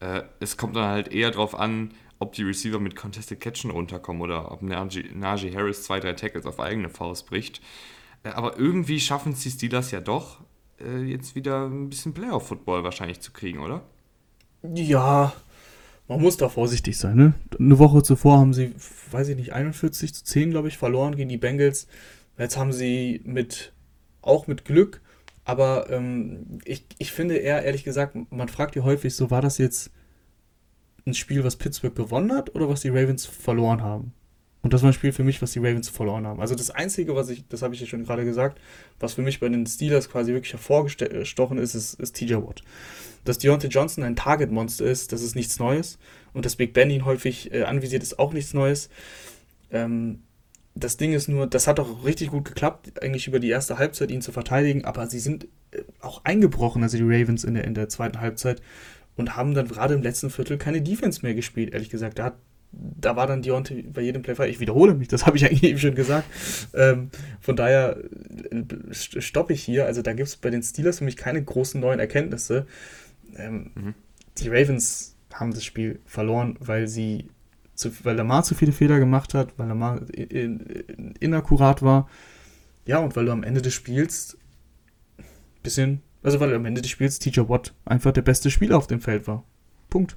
[0.00, 4.22] Äh, es kommt dann halt eher darauf an, ob die Receiver mit Contested Catchen runterkommen
[4.22, 7.60] oder ob Najee, Najee Harris zwei, drei Tackles auf eigene Faust bricht.
[8.22, 10.40] Aber irgendwie schaffen es die Steelers ja doch,
[10.80, 13.82] äh, jetzt wieder ein bisschen Playoff-Football wahrscheinlich zu kriegen, oder?
[14.62, 15.32] Ja,
[16.08, 17.16] man muss da vorsichtig sein.
[17.16, 17.34] Ne?
[17.58, 18.74] Eine Woche zuvor haben sie,
[19.10, 21.86] weiß ich nicht, 41 zu 10, glaube ich, verloren gegen die Bengals.
[22.36, 23.72] Jetzt haben sie mit,
[24.20, 25.00] auch mit Glück,
[25.44, 29.58] aber ähm, ich, ich finde eher, ehrlich gesagt, man fragt ja häufig so, war das
[29.58, 29.90] jetzt
[31.06, 34.12] ein Spiel, was Pittsburgh gewonnen hat oder was die Ravens verloren haben?
[34.62, 36.40] Und das war ein Spiel für mich, was die Ravens verloren haben.
[36.40, 38.60] Also das Einzige, was ich, das habe ich ja schon gerade gesagt,
[38.98, 42.62] was für mich bei den Steelers quasi wirklich hervorgestochen ist, ist, ist TJ Watt.
[43.24, 45.98] Dass Deontay Johnson ein Target-Monster ist, das ist nichts Neues.
[46.34, 48.90] Und dass Big Ben ihn häufig äh, anvisiert, ist auch nichts Neues.
[49.70, 50.20] Ähm,
[50.74, 54.10] das Ding ist nur, das hat auch richtig gut geklappt, eigentlich über die erste Halbzeit
[54.10, 57.74] ihn zu verteidigen, aber sie sind äh, auch eingebrochen, also die Ravens in der, in
[57.74, 58.62] der zweiten Halbzeit
[59.16, 62.18] und haben dann gerade im letzten Viertel keine Defense mehr gespielt, ehrlich gesagt.
[62.18, 62.34] Da hat
[62.72, 65.78] da war dann Deontay bei jedem Play Ich wiederhole mich, das habe ich eigentlich eben
[65.78, 66.26] schon gesagt.
[66.74, 67.96] Ähm, von daher
[68.50, 69.86] äh, stoppe ich hier.
[69.86, 72.66] Also da gibt es bei den Steelers für mich keine großen neuen Erkenntnisse.
[73.36, 73.94] Ähm, mhm.
[74.38, 77.28] Die Ravens haben das Spiel verloren, weil sie
[77.74, 80.02] zu, weil Lamar zu viele Fehler gemacht hat, weil Lamar
[81.20, 82.08] inakkurat war.
[82.86, 84.36] Ja, und weil du am Ende des Spiels
[85.62, 89.00] bisschen, also weil am Ende des Spiels TJ Watt einfach der beste Spieler auf dem
[89.00, 89.44] Feld war.
[89.88, 90.16] Punkt.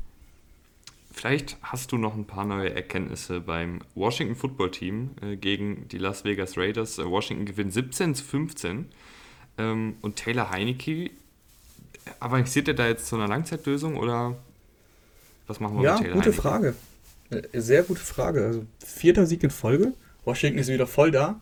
[1.13, 5.99] Vielleicht hast du noch ein paar neue Erkenntnisse beim Washington Football Team äh, gegen die
[5.99, 6.97] Las Vegas Raiders.
[6.97, 8.87] Äh, Washington gewinnt 17 zu 15
[9.59, 11.11] ähm, und Taylor Heineke,
[12.19, 14.35] avanciert er da jetzt zu einer Langzeitlösung oder
[15.45, 16.41] was machen wir ja, mit Taylor gute Heineke?
[16.41, 16.75] Frage.
[17.29, 18.45] Äh, sehr gute Frage.
[18.45, 19.93] Also vierter Sieg in Folge.
[20.25, 21.39] Washington ist wieder voll da.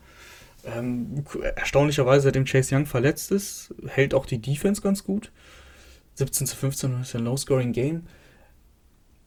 [0.65, 1.23] Ähm,
[1.55, 5.31] erstaunlicherweise, seitdem Chase Young verletzt ist, hält auch die Defense ganz gut.
[6.15, 8.05] 17 zu 15 ist ein Low-Scoring-Game.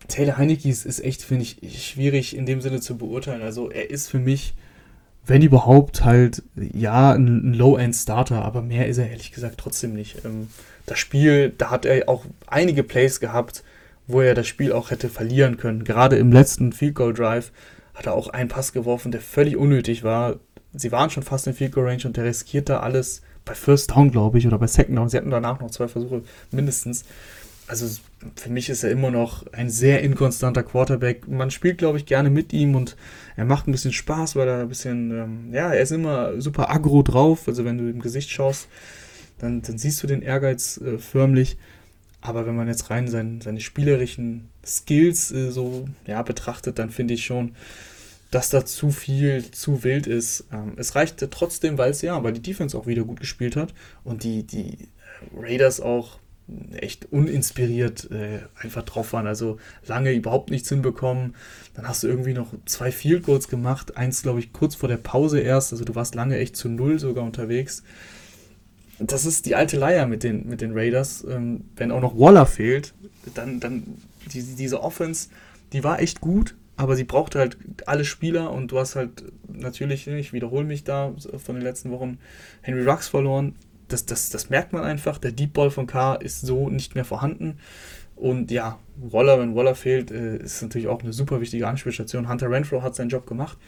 [0.09, 3.43] Taylor Heineke ist echt, finde ich, schwierig in dem Sinne zu beurteilen.
[3.43, 4.55] Also er ist für mich,
[5.27, 10.25] wenn überhaupt, halt, ja, ein, Low-End-Starter, aber mehr ist er ehrlich gesagt trotzdem nicht.
[10.25, 10.49] Ähm,
[10.87, 13.65] das Spiel, da hat er auch einige Plays gehabt,
[14.07, 15.85] wo er das Spiel auch hätte verlieren können.
[15.85, 17.53] Gerade im letzten Field Goal Drive
[17.95, 20.37] hat er auch einen Pass geworfen, der völlig unnötig war.
[20.75, 23.93] Sie waren schon fast in Field Goal Range und der riskiert da alles bei First
[23.93, 25.09] Down, glaube ich, oder bei Second Down.
[25.09, 27.05] Sie hatten danach noch zwei Versuche mindestens
[27.67, 28.01] also
[28.37, 31.29] für mich ist er immer noch ein sehr inkonstanter Quarterback.
[31.29, 32.97] Man spielt, glaube ich, gerne mit ihm und
[33.37, 36.71] er macht ein bisschen Spaß, weil er ein bisschen, ähm, ja, er ist immer super
[36.71, 37.49] aggro drauf.
[37.49, 38.69] Also wenn du im Gesicht schaust,
[39.39, 41.57] dann, dann siehst du den Ehrgeiz äh, förmlich.
[42.21, 47.15] Aber wenn man jetzt rein sein, seine spielerischen Skills äh, so ja, betrachtet, dann finde
[47.15, 47.55] ich schon,
[48.31, 50.45] dass da zu viel, zu wild ist.
[50.53, 53.73] Ähm, es reicht trotzdem, weil es ja, weil die Defense auch wieder gut gespielt hat
[54.03, 54.89] und die, die
[55.35, 56.19] Raiders auch
[56.73, 59.27] echt uninspiriert äh, einfach drauf waren.
[59.27, 61.35] Also lange überhaupt nichts hinbekommen.
[61.75, 63.97] Dann hast du irgendwie noch zwei Field Goals gemacht.
[63.97, 65.73] Eins, glaube ich, kurz vor der Pause erst.
[65.73, 67.83] Also du warst lange echt zu null sogar unterwegs.
[68.99, 71.25] Das ist die alte Leier mit den, mit den Raiders.
[71.29, 72.95] Ähm, wenn auch noch Waller fehlt,
[73.35, 73.99] dann, dann
[74.33, 75.29] die, diese Offense,
[75.73, 80.07] die war echt gut, aber sie brauchte halt alle Spieler und du hast halt natürlich,
[80.07, 82.19] ich wiederhole mich da von den letzten Wochen,
[82.61, 83.55] Henry Rux verloren
[83.89, 85.19] das, das, das merkt man einfach.
[85.19, 87.59] Der Deep Ball von K ist so nicht mehr vorhanden.
[88.17, 92.29] Und ja, Waller, wenn Waller fehlt, äh, ist natürlich auch eine super wichtige Anspielstation.
[92.29, 93.59] Hunter Renfro hat seinen Job gemacht.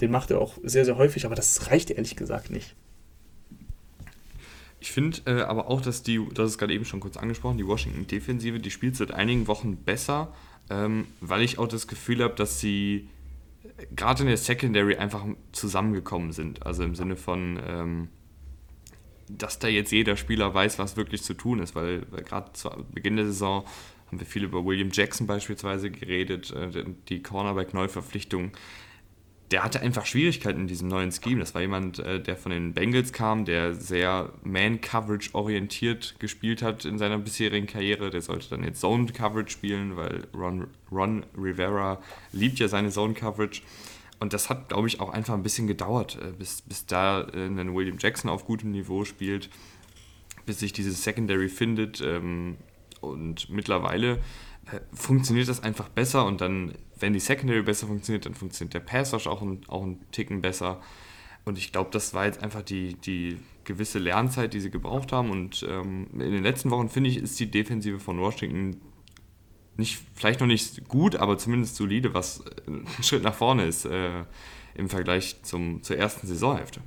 [0.00, 2.74] Den macht er auch sehr, sehr häufig, aber das reicht ehrlich gesagt nicht.
[4.80, 7.66] Ich finde äh, aber auch, dass die, das ist gerade eben schon kurz angesprochen, die
[7.66, 10.34] Washington-Defensive, die spielt seit einigen Wochen besser,
[10.70, 13.08] ähm, weil ich auch das Gefühl habe, dass sie
[13.62, 16.66] äh, gerade in der Secondary einfach zusammengekommen sind.
[16.66, 18.08] Also im Sinne von, ähm,
[19.28, 22.70] dass da jetzt jeder Spieler weiß, was wirklich zu tun ist, weil, weil gerade zu
[22.92, 23.64] Beginn der Saison
[24.12, 28.52] haben wir viel über William Jackson beispielsweise geredet, äh, die Cornerback-Neuverpflichtung.
[29.50, 31.40] Der hatte einfach Schwierigkeiten in diesem neuen Scheme.
[31.40, 36.84] Das war jemand, äh, der von den Bengals kam, der sehr Man-Coverage orientiert gespielt hat
[36.84, 38.10] in seiner bisherigen Karriere.
[38.10, 43.62] Der sollte dann jetzt Zone-Coverage spielen, weil Ron, Ron Rivera liebt ja seine Zone-Coverage.
[44.22, 47.46] Und das hat, glaube ich, auch einfach ein bisschen gedauert, äh, bis, bis da äh,
[47.46, 49.50] ein William Jackson auf gutem Niveau spielt,
[50.46, 52.00] bis sich dieses Secondary findet.
[52.00, 52.56] Ähm,
[53.00, 54.18] und mittlerweile
[54.70, 56.24] äh, funktioniert das einfach besser.
[56.24, 59.98] Und dann, wenn die Secondary besser funktioniert, dann funktioniert der Pass auch ein, auch ein
[60.12, 60.80] Ticken besser.
[61.44, 65.30] Und ich glaube, das war jetzt einfach die, die gewisse Lernzeit, die sie gebraucht haben.
[65.30, 68.80] Und ähm, in den letzten Wochen, finde ich, ist die Defensive von Washington
[69.76, 74.24] nicht, vielleicht noch nicht gut, aber zumindest solide, was ein Schritt nach vorne ist äh,
[74.74, 76.80] im Vergleich zum, zur ersten Saisonhälfte.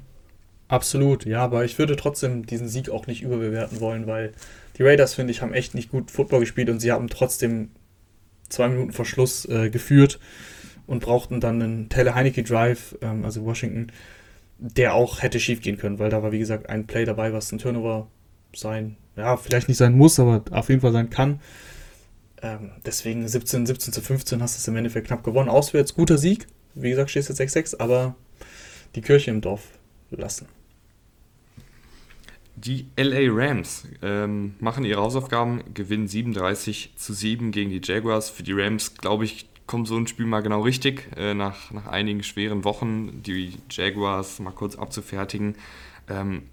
[0.67, 4.31] Absolut, ja, aber ich würde trotzdem diesen Sieg auch nicht überbewerten wollen, weil
[4.77, 7.69] die Raiders, finde ich, haben echt nicht gut Football gespielt und sie haben trotzdem
[8.49, 10.19] zwei Minuten vor Schluss äh, geführt
[10.87, 13.91] und brauchten dann einen Taylor Heineke Drive, ähm, also Washington,
[14.57, 17.51] der auch hätte schief gehen können, weil da war, wie gesagt, ein Play dabei, was
[17.51, 18.07] ein Turnover
[18.55, 21.39] sein, ja, vielleicht nicht sein muss, aber auf jeden Fall sein kann.
[22.41, 25.49] Ähm, deswegen 17, 17 zu 15 hast du es im Endeffekt knapp gewonnen.
[25.49, 26.47] Auswärts guter Sieg.
[26.73, 28.15] Wie gesagt, stehst jetzt 6-6, aber
[28.95, 29.63] die Kirche im Dorf
[30.11, 30.47] lassen.
[32.55, 38.29] Die LA Rams ähm, machen ihre Hausaufgaben, gewinnen 37 zu 7 gegen die Jaguars.
[38.29, 41.87] Für die Rams, glaube ich, kommt so ein Spiel mal genau richtig, äh, nach, nach
[41.87, 45.55] einigen schweren Wochen die Jaguars mal kurz abzufertigen.
[46.09, 46.43] Ähm,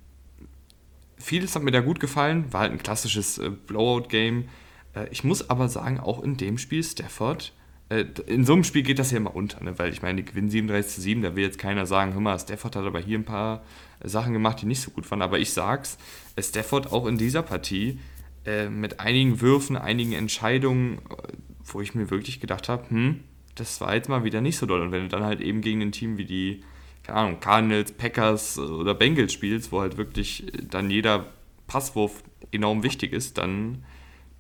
[1.19, 4.49] vieles hat mir da gut gefallen, war halt ein klassisches äh, Blowout-Game.
[4.95, 7.53] Äh, ich muss aber sagen, auch in dem Spiel Stafford,
[7.89, 9.79] äh, in so einem Spiel geht das ja immer unter, ne?
[9.79, 12.39] weil ich meine, die gewinnen 37 zu 7, da will jetzt keiner sagen, hör mal,
[12.39, 13.63] Stafford hat aber hier ein paar
[14.03, 15.23] Sachen gemacht, die nicht so gut waren.
[15.23, 15.99] Aber ich sag's,
[16.37, 17.99] äh, Stafford auch in dieser Partie
[18.45, 21.33] äh, mit einigen Würfen, einigen Entscheidungen, äh,
[21.65, 23.21] wo ich mir wirklich gedacht habe, hm,
[23.55, 24.81] das war jetzt mal wieder nicht so doll.
[24.81, 26.63] Und wenn du dann halt eben gegen ein Team wie die
[27.03, 31.27] keine Ahnung, Cardinals, Packers oder Bengals spielst, wo halt wirklich dann jeder
[31.67, 33.85] Passwurf enorm wichtig ist, dann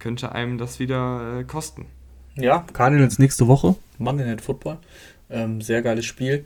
[0.03, 1.87] könnte einem das wieder äh, kosten.
[2.35, 4.79] Ja, Cardinals nächste Woche, Monday Night Football.
[5.31, 6.45] Ähm, sehr geiles Spiel.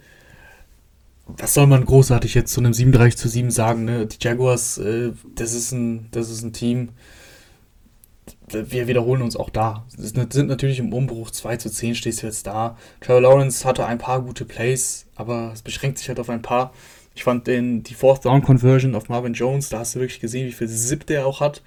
[1.26, 3.84] Was soll man großartig jetzt zu einem 37 zu 7 sagen?
[3.84, 4.06] Ne?
[4.06, 6.90] Die Jaguars, äh, das, ist ein, das ist ein Team,
[8.48, 9.84] wir wiederholen uns auch da.
[9.96, 11.30] Wir sind natürlich im Umbruch.
[11.30, 12.76] 2 zu 10 stehst du jetzt da.
[13.00, 16.72] Trevor Lawrence hatte ein paar gute Plays, aber es beschränkt sich halt auf ein paar.
[17.14, 20.46] Ich fand den, die Fourth Down Conversion auf Marvin Jones, da hast du wirklich gesehen,
[20.46, 21.62] wie viel Zip der auch hat.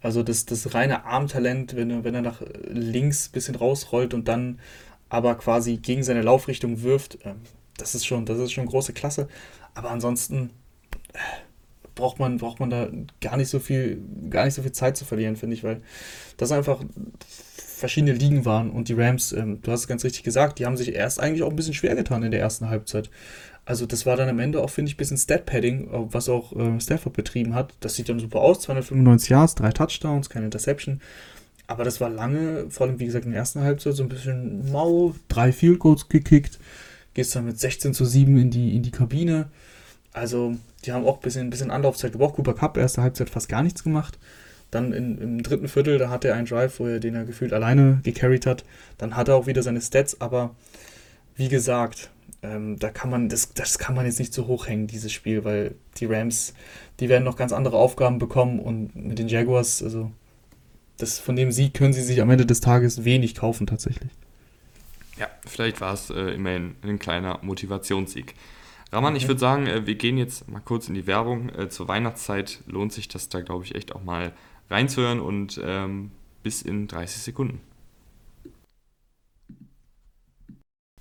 [0.00, 4.28] Also das, das reine Armtalent, wenn er, wenn er nach links ein bisschen rausrollt und
[4.28, 4.60] dann
[5.08, 7.36] aber quasi gegen seine Laufrichtung wirft, ähm,
[7.76, 9.28] das ist schon, das ist schon große Klasse.
[9.74, 10.50] Aber ansonsten
[11.12, 11.18] äh,
[11.94, 12.88] braucht man, braucht man da
[13.20, 15.82] gar nicht so viel, gar nicht so viel Zeit zu verlieren, finde ich, weil
[16.36, 16.84] das einfach
[17.78, 20.76] verschiedene Ligen waren und die Rams, ähm, du hast es ganz richtig gesagt, die haben
[20.76, 23.10] sich erst eigentlich auch ein bisschen schwer getan in der ersten Halbzeit.
[23.64, 26.80] Also das war dann am Ende auch, finde ich, ein bisschen Stat-Padding, was auch äh,
[26.80, 27.74] Stafford betrieben hat.
[27.80, 31.00] Das sieht dann super aus, 295 Yards, drei Touchdowns, keine Interception.
[31.66, 34.72] Aber das war lange, vor allem wie gesagt in der ersten Halbzeit, so ein bisschen
[34.72, 36.58] mau, drei Field Goals gekickt,
[37.12, 39.50] gehst dann mit 16 zu 7 in die, in die Kabine.
[40.14, 42.36] Also die haben auch ein bisschen, ein bisschen Anlaufzeit gebraucht.
[42.36, 44.18] Cooper Cup, erste Halbzeit fast gar nichts gemacht.
[44.70, 47.52] Dann in, im dritten Viertel, da hat er einen Drive, wo er den er gefühlt
[47.52, 48.64] alleine gecarried hat.
[48.98, 50.54] Dann hat er auch wieder seine Stats, aber
[51.36, 52.10] wie gesagt,
[52.42, 55.74] ähm, da kann man, das, das kann man jetzt nicht so hochhängen, dieses Spiel, weil
[55.96, 56.54] die Rams,
[57.00, 60.10] die werden noch ganz andere Aufgaben bekommen und mit den Jaguars, also
[60.98, 64.10] das, von dem Sieg können sie sich am Ende des Tages wenig kaufen tatsächlich.
[65.16, 68.34] Ja, vielleicht war es äh, immerhin ein kleiner Motivationssieg.
[68.92, 71.50] Raman, ich würde sagen, äh, wir gehen jetzt mal kurz in die Werbung.
[71.50, 74.32] Äh, zur Weihnachtszeit lohnt sich das da, glaube ich, echt auch mal
[74.70, 76.10] reinzuhören und ähm,
[76.42, 77.60] bis in 30 Sekunden.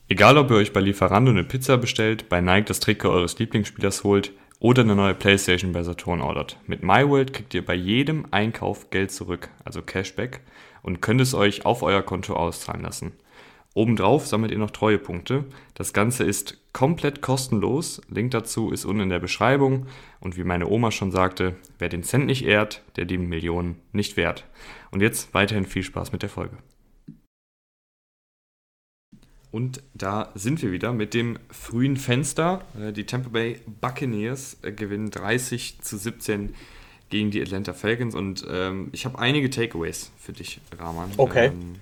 [0.10, 4.06] Egal, ob ihr euch bei Lieferando eine Pizza bestellt, bei Nike das Trikot eures Lieblingsspielers
[4.06, 6.58] holt oder eine neue Playstation bei Saturn ordert.
[6.66, 10.42] Mit MyWorld kriegt ihr bei jedem Einkauf Geld zurück, also Cashback,
[10.82, 13.12] und könnt es euch auf euer Konto auszahlen lassen.
[13.78, 15.46] Obendrauf sammelt ihr noch Treuepunkte.
[15.76, 18.02] Das Ganze ist komplett kostenlos.
[18.10, 19.86] Link dazu ist unten in der Beschreibung.
[20.20, 24.18] Und wie meine Oma schon sagte, wer den Cent nicht ehrt, der die Millionen nicht
[24.18, 24.46] wert.
[24.90, 26.58] Und jetzt weiterhin viel Spaß mit der Folge.
[29.52, 32.66] Und da sind wir wieder mit dem frühen Fenster.
[32.82, 36.56] Äh, die Tampa Bay Buccaneers äh, gewinnen 30 zu 17
[37.12, 38.16] gegen die Atlanta Falcons.
[38.16, 41.12] Und ähm, ich habe einige Takeaways für dich, Rahman.
[41.18, 41.50] Okay.
[41.50, 41.76] Ähm,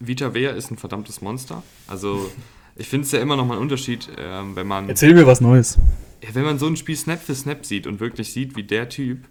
[0.00, 1.62] Vita Vea ist ein verdammtes Monster.
[1.86, 2.30] Also
[2.76, 4.88] ich finde es ja immer noch mal ein Unterschied, ähm, wenn man...
[4.88, 5.78] Erzähl mir was Neues.
[6.22, 8.88] Ja, wenn man so ein Spiel Snap für Snap sieht und wirklich sieht, wie der
[8.88, 9.26] Typ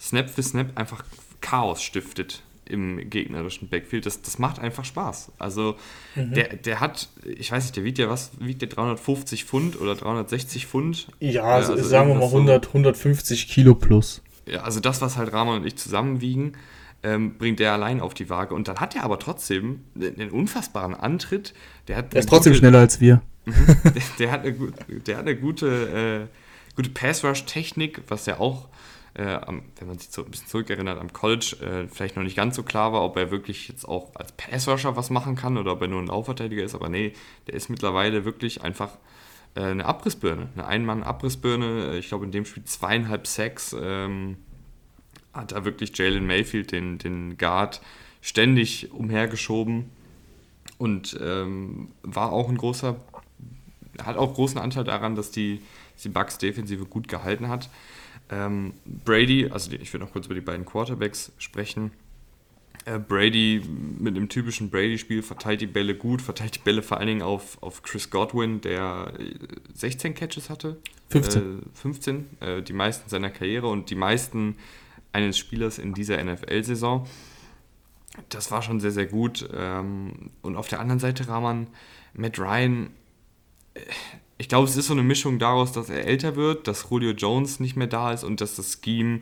[0.00, 1.04] Snap für Snap einfach
[1.40, 5.32] Chaos stiftet im gegnerischen Backfield, das, das macht einfach Spaß.
[5.38, 5.76] Also
[6.14, 6.34] mhm.
[6.34, 9.94] der, der hat, ich weiß nicht, der wiegt ja was, wiegt der 350 Pfund oder
[9.94, 11.08] 360 Pfund?
[11.18, 14.22] Ja, also, also sagen wir mal 100, so, 150 Kilo plus.
[14.46, 16.52] Ja, also das, was halt Rahman und ich zusammen wiegen,
[17.02, 18.54] ähm, bringt er allein auf die Waage.
[18.54, 21.54] Und dann hat er aber trotzdem einen unfassbaren Antritt.
[21.86, 23.22] Der, hat der ist trotzdem gute, schneller als wir.
[23.46, 24.54] der, der, hat eine,
[25.06, 28.68] der hat eine gute, äh, gute Pass-Rush-Technik, was ja auch,
[29.14, 29.38] äh,
[29.78, 32.62] wenn man sich so ein bisschen zurückerinnert, am College äh, vielleicht noch nicht ganz so
[32.62, 35.88] klar war, ob er wirklich jetzt auch als Pass-Rusher was machen kann oder ob er
[35.88, 36.74] nur ein Laufverteidiger ist.
[36.74, 37.12] Aber nee,
[37.46, 38.90] der ist mittlerweile wirklich einfach
[39.54, 41.96] äh, eine Abrissbirne, eine Ein-Mann-Abrissbirne.
[41.96, 43.74] Ich glaube, in dem Spiel zweieinhalb Sacks.
[43.80, 44.36] Ähm,
[45.38, 47.80] hat da wirklich Jalen Mayfield, den, den Guard,
[48.20, 49.86] ständig umhergeschoben
[50.78, 52.96] und ähm, war auch ein großer,
[54.02, 55.60] hat auch großen Anteil daran, dass die,
[56.02, 57.70] die Bucks Defensive gut gehalten hat.
[58.30, 61.92] Ähm, Brady, also ich will noch kurz über die beiden Quarterbacks sprechen.
[62.84, 63.62] Äh, Brady
[63.98, 67.62] mit einem typischen Brady-Spiel verteilt die Bälle gut, verteilt die Bälle vor allen Dingen auf,
[67.62, 69.12] auf Chris Godwin, der
[69.74, 70.76] 16 Catches hatte.
[71.10, 71.58] 15.
[71.60, 74.56] Äh, 15, äh, die meisten seiner Karriere und die meisten
[75.24, 77.06] eines Spielers in dieser NFL-Saison.
[78.28, 79.48] Das war schon sehr, sehr gut.
[79.52, 81.68] Ähm, und auf der anderen Seite Rahman,
[82.14, 82.90] Matt Ryan,
[83.74, 83.80] äh,
[84.38, 87.58] ich glaube, es ist so eine Mischung daraus, dass er älter wird, dass Julio Jones
[87.58, 89.20] nicht mehr da ist und dass das Scheme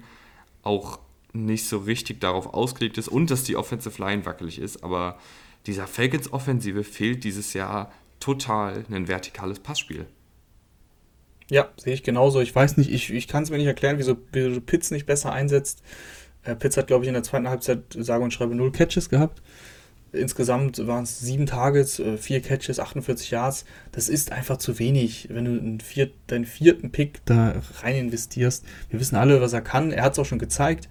[0.62, 0.98] auch
[1.32, 4.84] nicht so richtig darauf ausgelegt ist und dass die Offensive Line wackelig ist.
[4.84, 5.18] Aber
[5.66, 10.06] dieser Falcons Offensive fehlt dieses Jahr total ein vertikales Passspiel.
[11.50, 12.40] Ja, sehe ich genauso.
[12.40, 15.82] Ich weiß nicht, ich, ich kann es mir nicht erklären, wieso, Pitts nicht besser einsetzt.
[16.42, 19.42] Äh, Pitts hat, glaube ich, in der zweiten Halbzeit sage und schreibe null Catches gehabt.
[20.12, 23.64] Insgesamt waren es sieben Targets, äh, vier Catches, 48 Yards.
[23.92, 28.64] Das ist einfach zu wenig, wenn du viert, deinen vierten Pick da rein investierst.
[28.90, 29.92] Wir wissen alle, was er kann.
[29.92, 30.88] Er hat es auch schon gezeigt.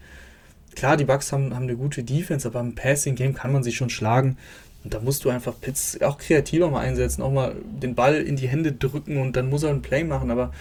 [0.76, 3.90] Klar, die Bucks haben, haben eine gute Defense, aber im Passing-Game kann man sich schon
[3.90, 4.38] schlagen.
[4.86, 8.36] Und da musst du einfach Pitts auch kreativer mal einsetzen, auch mal den Ball in
[8.36, 10.30] die Hände drücken und dann muss er ein Play machen.
[10.30, 10.54] Aber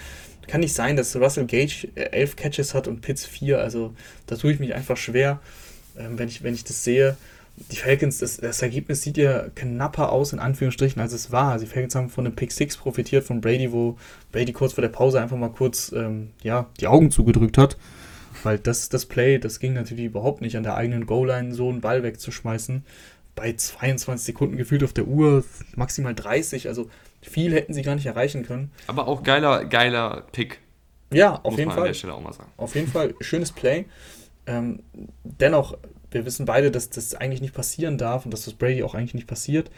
[0.47, 3.61] kann nicht sein, dass Russell Gage äh, elf Catches hat und Pitts vier.
[3.61, 3.95] Also
[4.27, 5.41] da tue ich mich einfach schwer,
[5.99, 7.19] ähm, wenn, ich, wenn ich das sehe.
[7.71, 11.59] Die Falcons, das, das Ergebnis sieht ja knapper aus, in Anführungsstrichen, als es war.
[11.59, 13.99] Die Falcons haben von einem Pick 6 profitiert von Brady, wo
[14.33, 17.77] Brady kurz vor der Pause einfach mal kurz ähm, ja, die Augen zugedrückt hat.
[18.43, 21.81] Weil das, das Play, das ging natürlich überhaupt nicht, an der eigenen Goal-Line so einen
[21.81, 22.85] Ball wegzuschmeißen.
[23.35, 25.45] Bei 22 Sekunden gefühlt auf der Uhr,
[25.75, 26.89] maximal 30, also
[27.21, 28.71] viel hätten sie gar nicht erreichen können.
[28.87, 30.61] Aber auch geiler, geiler Pick.
[31.13, 31.93] Ja, auf jeden Fall.
[32.57, 33.87] Auf jeden Fall, schönes Play.
[34.47, 34.81] Ähm,
[35.25, 35.77] dennoch,
[36.11, 39.15] wir wissen beide, dass das eigentlich nicht passieren darf und dass das Brady auch eigentlich
[39.15, 39.71] nicht passiert.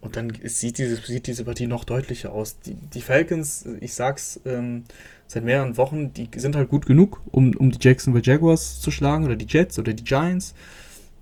[0.00, 2.60] Und dann sieht diese, sieht diese Partie noch deutlicher aus.
[2.60, 4.84] Die, die Falcons, ich sag's ähm,
[5.26, 9.24] seit mehreren Wochen, die sind halt gut genug, um, um die Jacksonville Jaguars zu schlagen
[9.24, 10.54] oder die Jets oder die Giants.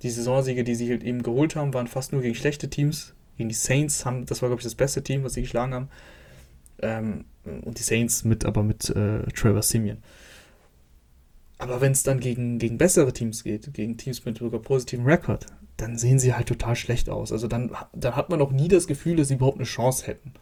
[0.04, 3.14] Die Saisonsiege, die sie halt eben geholt haben, waren fast nur gegen schlechte Teams.
[3.38, 5.88] Gegen die Saints haben, das war glaube ich das beste Team, was sie geschlagen haben.
[6.82, 9.98] Ähm, und die Saints mit, aber mit äh, Trevor Simeon.
[11.56, 15.46] Aber wenn es dann gegen, gegen bessere Teams geht, gegen Teams mit sogar positivem Rekord,
[15.78, 17.32] dann sehen sie halt total schlecht aus.
[17.32, 20.34] Also dann, dann hat man auch nie das Gefühl, dass sie überhaupt eine Chance hätten.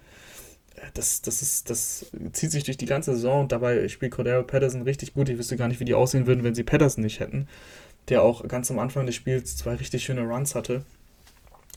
[0.74, 4.42] Äh, das, das, ist, das zieht sich durch die ganze Saison und dabei spielt Cordero
[4.42, 5.28] Patterson richtig gut.
[5.28, 7.46] Ich wüsste gar nicht, wie die aussehen würden, wenn sie Patterson nicht hätten.
[8.08, 10.84] Der auch ganz am Anfang des Spiels zwei richtig schöne Runs hatte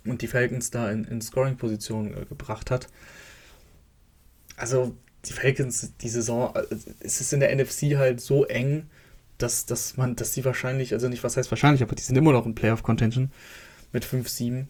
[0.06, 2.88] und die Falcons da in, in Scoring-Position äh, gebracht hat.
[4.58, 6.64] Also die Falcons, die Saison, äh,
[7.00, 8.88] es ist in der NFC halt so eng,
[9.38, 12.32] dass, dass man, dass die wahrscheinlich, also nicht was heißt wahrscheinlich, aber die sind immer
[12.32, 13.32] noch in Playoff-Contention
[13.92, 14.66] mit 5-7.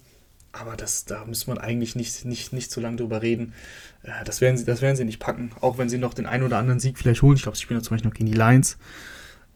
[0.52, 3.54] Aber das, da muss man eigentlich nicht, nicht, nicht so lange drüber reden.
[4.04, 6.44] Äh, das, werden sie, das werden sie nicht packen, auch wenn sie noch den einen
[6.44, 7.36] oder anderen Sieg vielleicht holen.
[7.36, 8.78] Ich glaube, sie spielen zum Beispiel noch gegen die Lions.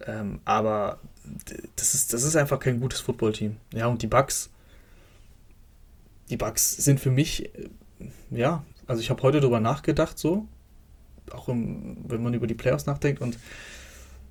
[0.05, 0.99] Ähm, aber
[1.75, 3.57] das ist, das ist einfach kein gutes Footballteam.
[3.73, 4.49] Ja, und die Bucks,
[6.29, 7.69] die Bucks sind für mich, äh,
[8.31, 10.47] ja, also ich habe heute darüber nachgedacht, so,
[11.31, 13.37] auch im, wenn man über die Playoffs nachdenkt und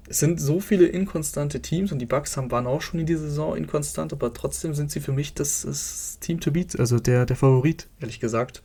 [0.08, 3.22] es sind so viele inkonstante Teams und die Bucks haben, waren auch schon in dieser
[3.22, 7.26] Saison inkonstant, aber trotzdem sind sie für mich das, das Team to beat, also der,
[7.26, 8.62] der Favorit, ehrlich gesagt.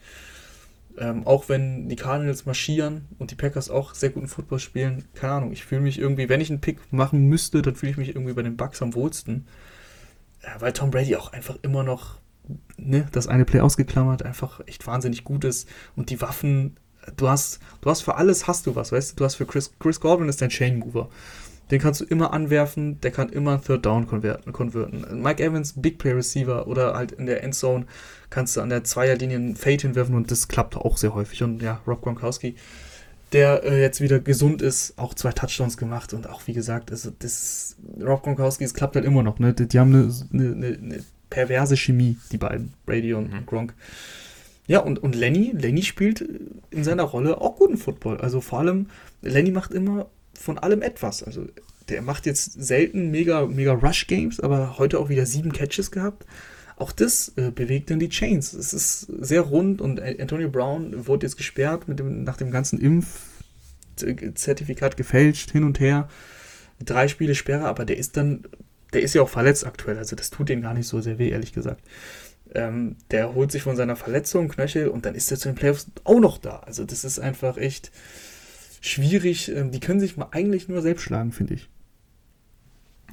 [0.97, 5.33] Ähm, auch wenn die Cardinals marschieren und die Packers auch sehr guten Football spielen, keine
[5.33, 8.09] Ahnung, ich fühle mich irgendwie, wenn ich einen Pick machen müsste, dann fühle ich mich
[8.09, 9.47] irgendwie bei den Bucks am wohlsten.
[10.41, 12.19] Äh, weil Tom Brady auch einfach immer noch
[12.77, 16.77] ne, das eine Play ausgeklammert, einfach echt wahnsinnig gut ist und die Waffen
[17.15, 19.15] du hast, du hast für alles hast du was, weißt du?
[19.17, 21.09] Du hast für Chris, Chris Godwin ist dein Chain Mover.
[21.71, 25.21] Den kannst du immer anwerfen, der kann immer Third Down konverten.
[25.21, 27.85] Mike Evans, Big Play Receiver oder halt in der Endzone
[28.33, 31.43] kannst du an der Zweierlinie einen Fade hinwerfen und das klappt auch sehr häufig.
[31.43, 32.55] Und ja, Rob Gronkowski,
[33.31, 37.11] der äh, jetzt wieder gesund ist, auch zwei Touchdowns gemacht und auch wie gesagt, also
[37.19, 39.37] das Rob Gronkowski, es klappt halt immer noch.
[39.37, 39.53] Ne?
[39.53, 43.45] Die, die haben eine, eine, eine, perverse Chemie, die beiden, Brady und mhm.
[43.45, 43.75] Gronk.
[44.65, 46.27] Ja, und, und Lenny, Lenny spielt
[46.71, 48.19] in seiner Rolle auch guten Football.
[48.19, 48.87] Also vor allem,
[49.21, 51.21] Lenny macht immer von allem etwas.
[51.21, 51.45] Also
[51.89, 56.25] der macht jetzt selten mega, mega Rush-Games, aber heute auch wieder sieben Catches gehabt.
[56.75, 58.53] Auch das äh, bewegt dann die Chains.
[58.53, 62.79] Es ist sehr rund und Antonio Brown wurde jetzt gesperrt mit dem, nach dem ganzen
[63.95, 66.09] Impfzertifikat gefälscht, hin und her.
[66.83, 68.43] Drei Spiele Sperre, aber der ist dann,
[68.93, 69.97] der ist ja auch verletzt aktuell.
[69.97, 71.83] Also das tut ihm gar nicht so sehr weh, ehrlich gesagt.
[72.55, 75.87] Ähm, der holt sich von seiner Verletzung Knöchel und dann ist er zu den Playoffs
[76.03, 76.57] auch noch da.
[76.59, 77.91] Also das ist einfach echt
[78.81, 79.49] schwierig.
[79.49, 81.69] Ähm, die können sich mal eigentlich nur selbst schlagen, finde ich.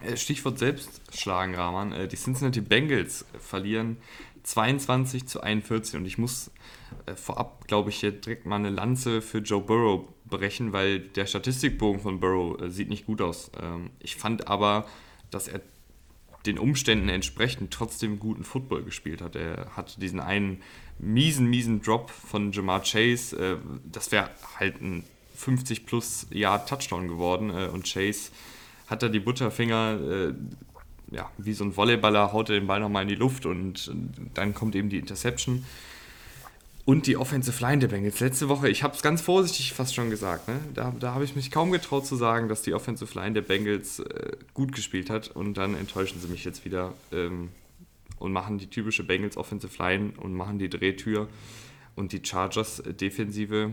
[0.02, 1.92] Äh, Stichwort Selbstschlagen, Rahman.
[1.92, 3.98] Äh, die Cincinnati Bengals verlieren
[4.42, 6.50] 22 zu 41 und ich muss
[7.06, 11.26] äh, vorab, glaube ich, hier direkt mal eine Lanze für Joe Burrow brechen, weil der
[11.26, 13.50] Statistikbogen von Burrow sieht nicht gut aus.
[13.60, 14.86] Ähm, ich fand aber,
[15.30, 15.60] dass er
[16.46, 19.36] den Umständen entsprechend trotzdem guten Football gespielt hat.
[19.36, 20.62] Er hatte diesen einen
[20.98, 23.60] miesen, miesen Drop von Jamar Chase.
[23.84, 28.30] Das wäre halt ein 50 plus Jahr Touchdown geworden und Chase
[28.90, 30.34] hat da die Butterfinger, äh,
[31.12, 33.90] ja, wie so ein Volleyballer, haut er den Ball nochmal in die Luft und
[34.34, 35.64] dann kommt eben die Interception.
[36.90, 38.18] Und die Offensive Line der Bengals.
[38.18, 40.58] Letzte Woche, ich habe es ganz vorsichtig fast schon gesagt, ne?
[40.74, 44.00] da, da habe ich mich kaum getraut zu sagen, dass die Offensive Line der Bengals
[44.00, 45.28] äh, gut gespielt hat.
[45.28, 47.50] Und dann enttäuschen sie mich jetzt wieder ähm,
[48.18, 51.28] und machen die typische Bengals Offensive Line und machen die Drehtür.
[51.94, 53.72] Und die Chargers äh, Defensive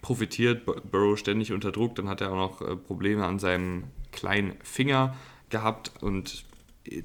[0.00, 0.64] profitiert.
[0.90, 1.96] Burrow ständig unter Druck.
[1.96, 5.16] Dann hat er auch noch äh, Probleme an seinem kleinen Finger
[5.50, 5.92] gehabt.
[6.00, 6.44] Und
[6.84, 7.02] äh,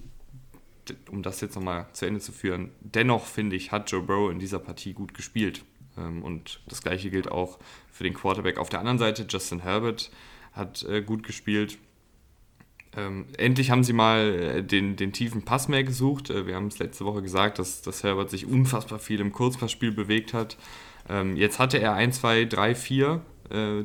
[1.10, 4.40] um das jetzt nochmal zu Ende zu führen, dennoch finde ich, hat Joe Burrow in
[4.40, 5.64] dieser Partie gut gespielt.
[5.98, 7.60] Ähm, und das gleiche gilt auch
[7.92, 9.26] für den Quarterback auf der anderen Seite.
[9.28, 10.12] Justin Herbert
[10.54, 11.78] hat äh, gut gespielt.
[12.96, 16.30] Ähm, endlich haben sie mal äh, den, den tiefen Pass mehr gesucht.
[16.30, 20.34] Wir haben es letzte Woche gesagt, dass, dass Herbert sich unfassbar viel im Kurzpassspiel bewegt
[20.34, 20.58] hat.
[21.10, 23.22] Ähm, jetzt hatte er 1, 2, 3, 4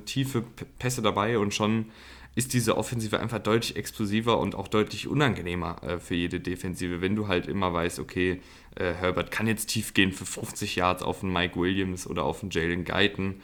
[0.06, 0.42] tiefe
[0.80, 1.92] Pässe dabei und schon
[2.34, 7.14] ist diese Offensive einfach deutlich explosiver und auch deutlich unangenehmer äh, für jede Defensive, wenn
[7.14, 8.40] du halt immer weißt, okay,
[8.74, 12.42] äh, Herbert kann jetzt tief gehen für 50 Yards auf einen Mike Williams oder auf
[12.42, 13.42] einen Jalen Guyton.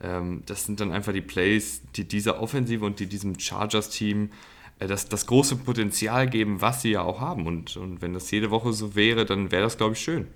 [0.00, 4.30] Ähm, das sind dann einfach die Plays, die dieser Offensive und die diesem Chargers-Team
[4.78, 7.46] äh, das, das große Potenzial geben, was sie ja auch haben.
[7.46, 10.28] Und, und wenn das jede Woche so wäre, dann wäre das, glaube ich, schön.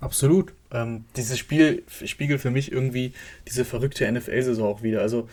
[0.00, 0.52] Absolut.
[0.72, 3.12] Ähm, dieses Spiel spiegelt für mich irgendwie
[3.46, 5.02] diese verrückte NFL-Saison auch wieder.
[5.02, 5.28] Also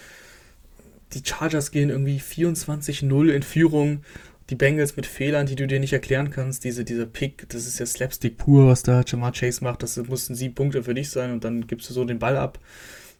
[1.14, 4.03] die Chargers gehen irgendwie 24-0 in Führung.
[4.49, 6.64] Die Bengals mit Fehlern, die du dir nicht erklären kannst.
[6.64, 9.84] Diese, dieser Pick, das ist ja Slapstick pur, was da Jamar Chase macht.
[9.84, 12.60] Das mussten sieben Punkte für dich sein und dann gibst du so den Ball ab.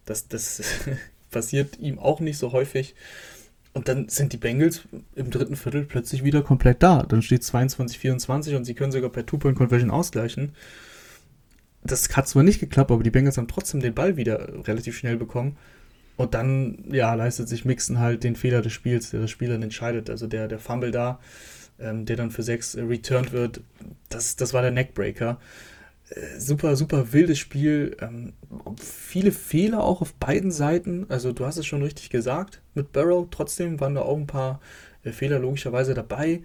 [0.06, 0.62] Das, das
[1.30, 2.94] passiert ihm auch nicht so häufig.
[3.74, 4.82] Und dann sind die Bengals
[5.14, 7.02] im dritten Viertel plötzlich wieder komplett da.
[7.02, 10.52] Dann steht 22-24 und sie können sogar per Two-Point-Conversion ausgleichen.
[11.84, 15.16] Das hat zwar nicht geklappt, aber die Bengals haben trotzdem den Ball wieder relativ schnell
[15.16, 15.56] bekommen.
[16.18, 19.62] Und dann, ja, leistet sich Mixon halt den Fehler des Spiels, der das Spiel dann
[19.62, 20.10] entscheidet.
[20.10, 21.20] Also der, der Fumble da,
[21.78, 23.60] ähm, der dann für sechs äh, returned wird,
[24.08, 25.38] das, das war der Neckbreaker.
[26.10, 27.96] Äh, super, super wildes Spiel.
[28.00, 28.32] Ähm,
[28.76, 31.06] viele Fehler auch auf beiden Seiten.
[31.08, 33.28] Also du hast es schon richtig gesagt mit Barrow.
[33.30, 34.58] Trotzdem waren da auch ein paar
[35.04, 36.42] äh, Fehler logischerweise dabei.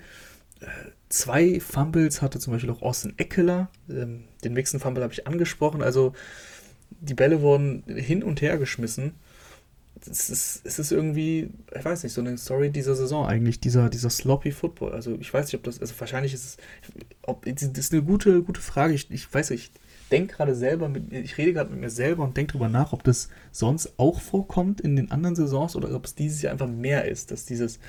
[0.59, 0.67] Äh,
[1.09, 3.71] zwei Fumbles hatte zum Beispiel auch Austin Eckler.
[3.89, 5.81] Ähm, den Mixon-Fumble habe ich angesprochen.
[5.81, 6.13] Also
[6.91, 9.15] die Bälle wurden hin und her geschmissen
[10.09, 13.89] es ist, es ist irgendwie, ich weiß nicht, so eine Story dieser Saison eigentlich, dieser,
[13.89, 14.93] dieser sloppy Football.
[14.93, 16.57] Also ich weiß nicht, ob das, also wahrscheinlich ist es,
[17.21, 18.93] ob, das ist eine gute, gute Frage.
[18.93, 22.23] Ich, ich weiß nicht, ich denke gerade selber, mit, ich rede gerade mit mir selber
[22.23, 26.05] und denke darüber nach, ob das sonst auch vorkommt in den anderen Saisons oder ob
[26.05, 27.79] es dieses Jahr einfach mehr ist, dass dieses,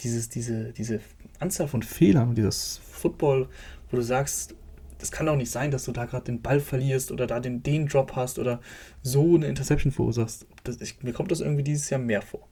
[0.00, 1.00] dieses, diese, diese
[1.38, 3.48] Anzahl von Fehlern und dieses Football,
[3.90, 4.54] wo du sagst,
[5.02, 7.64] das kann doch nicht sein, dass du da gerade den Ball verlierst oder da den,
[7.64, 8.60] den Drop hast oder
[9.02, 10.46] so eine Interception verursachst.
[10.62, 12.46] Das, ich, mir kommt das irgendwie dieses Jahr mehr vor.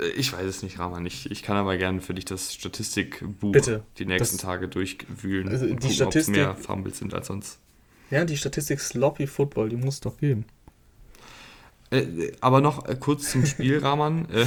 [0.00, 1.06] Äh, ich weiß es nicht, Rahman.
[1.06, 3.84] Ich, ich kann aber gerne für dich das Statistikbuch Bitte.
[3.98, 7.60] die nächsten das, Tage durchwühlen also und die gucken, Statistik, mehr Fumbles sind als sonst.
[8.10, 10.44] Ja, die Statistik Sloppy Football, die muss doch geben.
[11.92, 14.28] Äh, aber noch äh, kurz zum Spiel, Rahman.
[14.28, 14.46] Äh,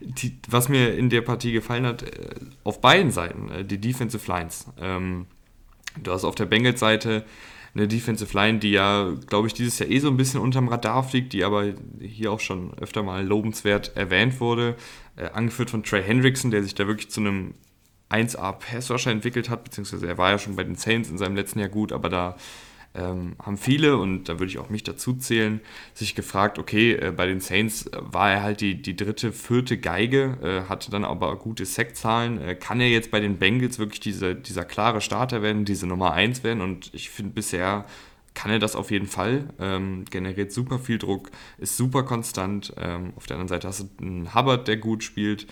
[0.00, 2.04] die, was mir in der Partie gefallen hat,
[2.62, 4.66] auf beiden Seiten, die Defensive Lines.
[4.78, 5.24] Ähm,
[6.02, 7.24] Du hast auf der Bengals-Seite
[7.74, 11.04] eine Defensive Line, die ja, glaube ich, dieses Jahr eh so ein bisschen unterm Radar
[11.04, 14.76] fliegt, die aber hier auch schon öfter mal lobenswert erwähnt wurde.
[15.16, 17.54] Äh, angeführt von Trey Hendrickson, der sich da wirklich zu einem
[18.10, 21.58] 1A Passrusher entwickelt hat, beziehungsweise er war ja schon bei den Saints in seinem letzten
[21.58, 22.36] Jahr gut, aber da
[22.98, 25.60] ähm, haben viele, und da würde ich auch mich dazu zählen,
[25.94, 30.38] sich gefragt, okay, äh, bei den Saints war er halt die, die dritte, vierte Geige,
[30.42, 32.40] äh, hatte dann aber gute Sackzahlen.
[32.40, 36.12] Äh, kann er jetzt bei den Bengals wirklich diese, dieser klare Starter werden, diese Nummer
[36.12, 36.60] 1 werden?
[36.60, 37.84] Und ich finde bisher
[38.34, 42.72] kann er das auf jeden Fall, ähm, generiert super viel Druck, ist super konstant.
[42.76, 45.48] Ähm, auf der anderen Seite hast du einen Hubbard, der gut spielt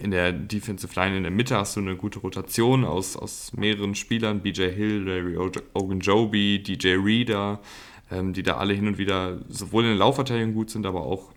[0.00, 3.94] in der Defensive Line in der Mitte hast du eine gute Rotation aus, aus mehreren
[3.94, 5.36] Spielern, BJ Hill, Larry
[5.74, 7.60] Ogunjobi, DJ Reader,
[8.10, 11.32] ähm, die da alle hin und wieder sowohl in der Laufverteidigung gut sind, aber auch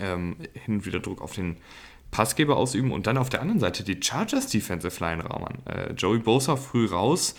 [0.00, 1.56] ähm, hin und wieder Druck auf den
[2.10, 2.90] Passgeber ausüben.
[2.90, 5.58] Und dann auf der anderen Seite die Chargers Defensive Line Rahman.
[5.66, 7.36] Äh, Joey Bosa früh raus.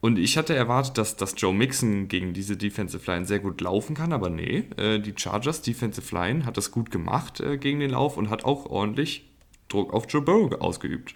[0.00, 3.96] Und ich hatte erwartet, dass, dass Joe Mixon gegen diese Defensive Line sehr gut laufen
[3.96, 7.90] kann, aber nee, äh, die Chargers Defensive Line hat das gut gemacht äh, gegen den
[7.90, 9.31] Lauf und hat auch ordentlich
[9.72, 11.14] Druck auf Joe Burrow ausgeübt.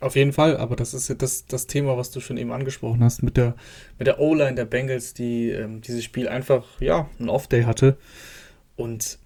[0.00, 3.02] Auf jeden Fall, aber das ist ja das, das Thema, was du schon eben angesprochen
[3.02, 3.54] hast, mit der,
[3.98, 7.96] mit der O-Line der Bengals, die ähm, dieses Spiel einfach, ja, ein Off-Day hatte.
[8.76, 9.18] Und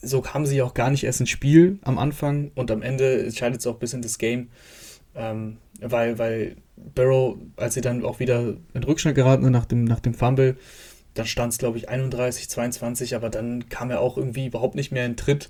[0.00, 3.60] so kamen sie auch gar nicht erst ins Spiel am Anfang und am Ende entscheidet
[3.60, 4.50] es auch bis in das Game,
[5.16, 10.00] ähm, weil, weil Barrow, als sie dann auch wieder in Rückschlag geraten nach dem, nach
[10.00, 10.56] dem Fumble,
[11.14, 14.92] dann stand es, glaube ich, 31, 22, aber dann kam er auch irgendwie überhaupt nicht
[14.92, 15.48] mehr in Tritt.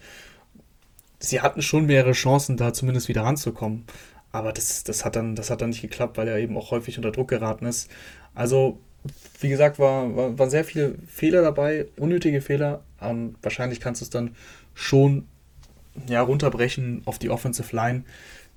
[1.25, 3.85] Sie hatten schon mehrere Chancen, da zumindest wieder ranzukommen.
[4.33, 6.97] Aber das, das, hat dann, das hat dann nicht geklappt, weil er eben auch häufig
[6.97, 7.91] unter Druck geraten ist.
[8.35, 8.79] Also,
[9.41, 12.83] wie gesagt, war, war, waren sehr viele Fehler dabei, unnötige Fehler.
[13.01, 14.35] Ähm, wahrscheinlich kannst du es dann
[14.75, 15.27] schon
[16.09, 18.03] ja, runterbrechen auf die Offensive Line,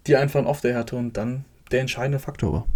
[0.08, 2.68] die einfach ein Off-Day hatte und dann der entscheidende Faktor war.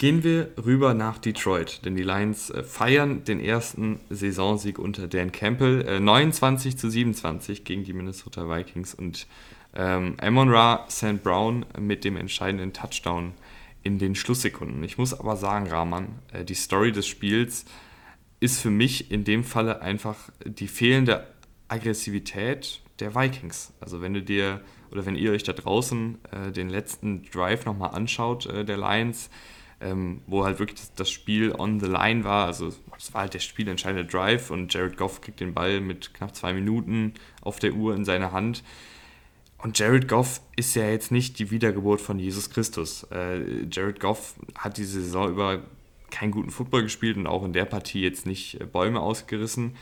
[0.00, 5.30] Gehen wir rüber nach Detroit, denn die Lions äh, feiern den ersten Saisonsieg unter Dan
[5.30, 5.86] Campbell.
[5.86, 9.26] Äh, 29 zu 27 gegen die Minnesota Vikings und
[9.74, 11.22] ähm, Amon Ra St.
[11.22, 13.34] Brown mit dem entscheidenden Touchdown
[13.82, 14.82] in den Schlusssekunden.
[14.84, 17.66] Ich muss aber sagen, Rahman, äh, die Story des Spiels
[18.40, 21.26] ist für mich in dem Falle einfach die fehlende
[21.68, 23.74] Aggressivität der Vikings.
[23.80, 27.90] Also wenn du dir oder wenn ihr euch da draußen äh, den letzten Drive nochmal
[27.90, 29.28] anschaut, äh, der Lions,
[29.80, 33.34] ähm, wo halt wirklich das, das, Spiel on the line war, also es war halt
[33.34, 37.74] der spielentscheidende Drive und Jared Goff kriegt den Ball mit knapp zwei Minuten auf der
[37.74, 38.62] Uhr in seine Hand.
[39.58, 43.06] Und Jared Goff ist ja jetzt nicht die Wiedergeburt von Jesus Christus.
[43.10, 45.62] Äh, Jared Goff hat diese Saison über
[46.10, 49.76] keinen guten Football gespielt und auch in der Partie jetzt nicht äh, Bäume ausgerissen.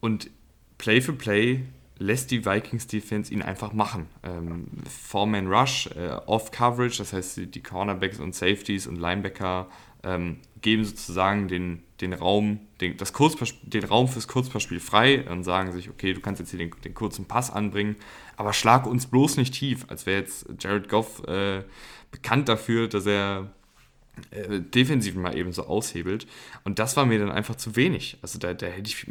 [0.00, 0.30] Und
[0.78, 1.62] Play for Play
[2.02, 4.06] lässt die Vikings Defense ihn einfach machen.
[4.22, 9.68] Ähm, Four-Man Rush, äh, Off-Coverage, das heißt die, Cornerbacks und Safeties und Linebacker
[10.02, 13.12] ähm, geben sozusagen den, den Raum, den, das
[13.62, 16.94] den Raum fürs Kurzpassspiel frei und sagen sich, okay, du kannst jetzt hier den, den
[16.94, 17.96] kurzen Pass anbringen,
[18.36, 21.62] aber schlag uns bloß nicht tief, als wäre jetzt Jared Goff äh,
[22.10, 23.50] bekannt dafür, dass er
[24.30, 26.26] äh, defensiv mal eben so aushebelt.
[26.64, 28.18] Und das war mir dann einfach zu wenig.
[28.22, 29.06] Also da, da hätte ich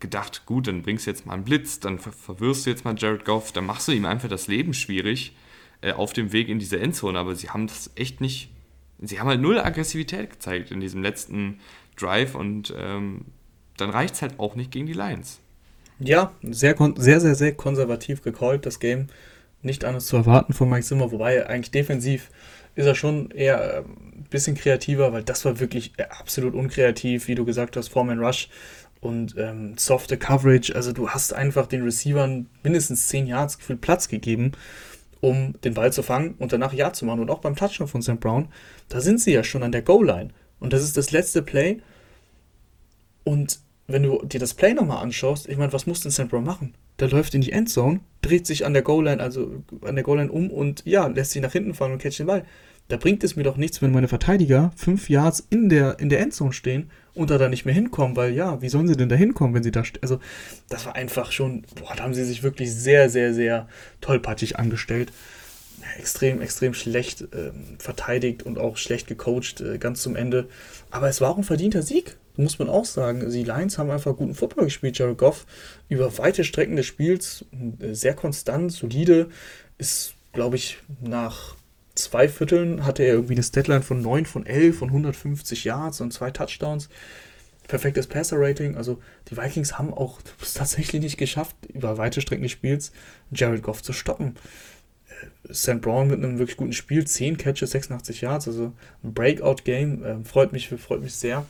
[0.00, 2.94] gedacht, gut, dann bringst du jetzt mal einen Blitz, dann ver verwirrst du jetzt mal
[2.96, 5.34] Jared Goff, dann machst du ihm einfach das Leben schwierig
[5.80, 7.18] äh, auf dem Weg in diese Endzone.
[7.18, 8.50] Aber sie haben das echt nicht,
[9.00, 11.60] sie haben halt null Aggressivität gezeigt in diesem letzten
[11.96, 13.26] Drive und ähm,
[13.76, 15.40] dann reicht es halt auch nicht gegen die Lions.
[15.98, 19.06] Ja, sehr, sehr, sehr, sehr konservativ gecallt, das Game.
[19.62, 22.30] Nicht anders zu erwarten von Mike Zimmer, wobei eigentlich defensiv
[22.74, 27.34] ist er schon eher ein ähm, bisschen kreativer, weil das war wirklich absolut unkreativ, wie
[27.34, 28.50] du gesagt hast, Foreman Rush
[29.06, 30.74] und ähm, softe Coverage.
[30.74, 34.52] Also du hast einfach den Receivern mindestens 10 Yards gefühlt Platz gegeben,
[35.20, 37.20] um den Ball zu fangen und danach Ja zu machen.
[37.20, 38.18] Und auch beim Touchdown von St.
[38.18, 38.48] Brown,
[38.88, 40.30] da sind sie ja schon an der Goal-Line.
[40.58, 41.80] Und das ist das letzte Play.
[43.22, 46.28] Und wenn du dir das Play nochmal anschaust, ich meine, was muss denn St.
[46.28, 46.74] Brown machen?
[46.98, 50.50] Der läuft in die Endzone, dreht sich an der Goal-Line, also an der Goal-Line um
[50.50, 52.44] und ja, lässt sich nach hinten fallen und catcht den Ball.
[52.88, 56.20] Da bringt es mir doch nichts, wenn meine Verteidiger fünf Yards in der, in der
[56.20, 59.16] Endzone stehen und da dann nicht mehr hinkommen, weil ja, wie sollen sie denn da
[59.16, 60.02] hinkommen, wenn sie da stehen?
[60.02, 60.20] Also,
[60.68, 63.68] das war einfach schon, boah, da haben sie sich wirklich sehr, sehr, sehr
[64.00, 65.12] tollpatschig angestellt.
[65.98, 70.48] Extrem, extrem schlecht äh, verteidigt und auch schlecht gecoacht äh, ganz zum Ende.
[70.90, 73.30] Aber es war auch ein verdienter Sieg, muss man auch sagen.
[73.30, 74.98] Die Lions haben einfach guten Football gespielt.
[74.98, 75.46] Jared Goff
[75.88, 77.44] über weite Strecken des Spiels
[77.80, 79.28] äh, sehr konstant, solide,
[79.78, 81.55] ist, glaube ich, nach
[81.96, 86.12] zwei Vierteln hatte er irgendwie eine Statline von 9 von 11 und 150 Yards und
[86.12, 86.88] zwei Touchdowns.
[87.68, 88.76] Perfektes Passer-Rating.
[88.76, 90.20] Also die Vikings haben auch
[90.54, 92.92] tatsächlich nicht geschafft, über weite Strecken des Spiels
[93.32, 94.36] Jared Goff zu stoppen.
[95.48, 95.80] Äh, St.
[95.80, 98.72] Brown mit einem wirklich guten Spiel, 10 Catches, 86 Yards, also
[99.02, 100.04] ein Breakout-Game.
[100.04, 101.44] Äh, freut, mich, freut mich sehr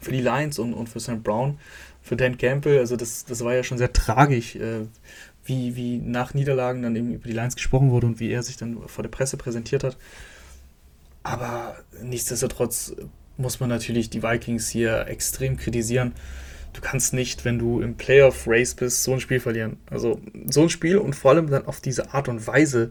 [0.00, 1.22] für die Lions und, und für St.
[1.22, 1.58] Brown,
[2.02, 2.78] für Dan Campbell.
[2.78, 4.86] Also das, das war ja schon sehr tragisch, äh,
[5.48, 8.56] wie, wie nach Niederlagen dann eben über die Lions gesprochen wurde und wie er sich
[8.56, 9.96] dann vor der Presse präsentiert hat.
[11.22, 12.94] Aber nichtsdestotrotz
[13.36, 16.12] muss man natürlich die Vikings hier extrem kritisieren.
[16.72, 19.78] Du kannst nicht, wenn du im Playoff-Race bist, so ein Spiel verlieren.
[19.90, 22.90] Also so ein Spiel und vor allem dann auf diese Art und Weise.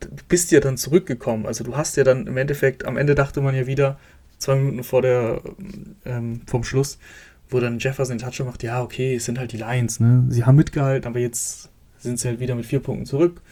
[0.00, 1.46] Du bist ja dann zurückgekommen.
[1.46, 3.98] Also du hast ja dann im Endeffekt, am Ende dachte man ja wieder,
[4.38, 5.40] zwei Minuten vor der,
[6.04, 6.98] ähm, vom Schluss,
[7.48, 10.24] wo dann Jefferson den Touchdown macht, ja, okay, es sind halt die Lions, ne?
[10.28, 11.70] Sie haben mitgehalten, aber jetzt
[12.04, 13.42] sind sie halt wieder mit vier Punkten zurück.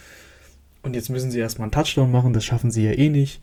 [0.83, 3.41] Und jetzt müssen sie erstmal einen Touchdown machen, das schaffen sie ja eh nicht.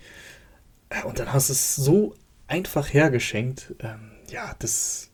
[1.06, 2.16] Und dann hast du es so
[2.48, 3.76] einfach hergeschenkt.
[3.80, 5.12] Ähm, ja, das,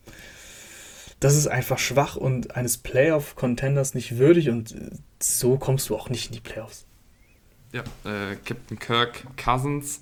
[1.19, 4.75] das ist einfach schwach und eines Playoff-Contenders nicht würdig und
[5.21, 6.85] so kommst du auch nicht in die Playoffs.
[7.73, 10.01] Ja, äh, Captain Kirk Cousins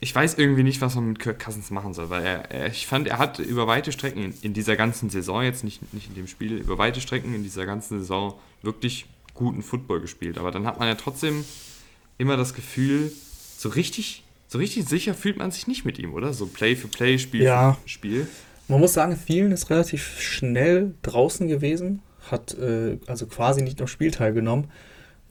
[0.00, 2.86] ich weiß irgendwie nicht, was man mit Kirk Cousins machen soll, weil er, er, ich
[2.86, 6.14] fand, er hat über weite Strecken in, in, dieser ganzen Saison, jetzt nicht, nicht in
[6.14, 10.38] dem Spiel, über weite Strecken in dieser ganzen Saison wirklich guten Football gespielt.
[10.38, 11.44] Aber dann hat man ja trotzdem
[12.18, 13.10] immer das Gefühl,
[13.56, 16.32] so richtig, so richtig sicher fühlt man sich nicht mit ihm, oder?
[16.32, 17.78] So Play für Play, Spiel ja.
[17.82, 18.26] für Spiel.
[18.68, 23.86] Man muss sagen, Thielen ist relativ schnell draußen gewesen, hat äh, also quasi nicht am
[23.86, 24.66] Spiel teilgenommen.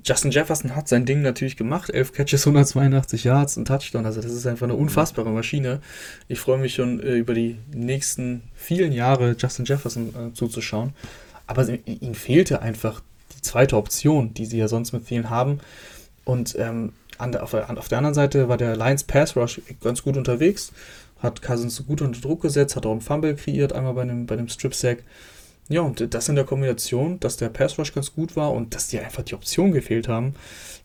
[0.06, 1.90] Justin Jefferson hat sein Ding natürlich gemacht.
[1.90, 4.06] 11 Catches, 182 Yards, ein Touchdown.
[4.06, 5.82] Also das ist einfach eine unfassbare Maschine.
[6.28, 10.94] Ich freue mich schon äh, über die nächsten vielen Jahre Justin Jefferson äh, zuzuschauen.
[11.48, 13.02] Aber ihm fehlte einfach
[13.36, 15.60] die zweite Option, die sie ja sonst mit vielen haben.
[16.24, 20.04] Und ähm, der, auf, der, auf, der, anderen Seite war der Lions Pass Rush ganz
[20.04, 20.72] gut unterwegs,
[21.20, 24.36] hat Cousins gut unter Druck gesetzt, hat auch einen Fumble kreiert, einmal bei einem, bei
[24.36, 25.04] einem Strip Sack.
[25.68, 28.88] Ja, und das in der Kombination, dass der Pass Rush ganz gut war und dass
[28.88, 30.36] die einfach die Option gefehlt haben.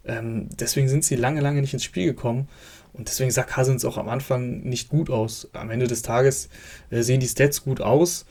[0.06, 2.48] Ähm, deswegen sind sie lange, lange nicht ins Spiel gekommen.
[2.94, 5.48] Und deswegen sah Cousins auch am Anfang nicht gut aus.
[5.52, 6.48] Am Ende des Tages
[6.90, 8.24] äh, sehen die Stats gut aus.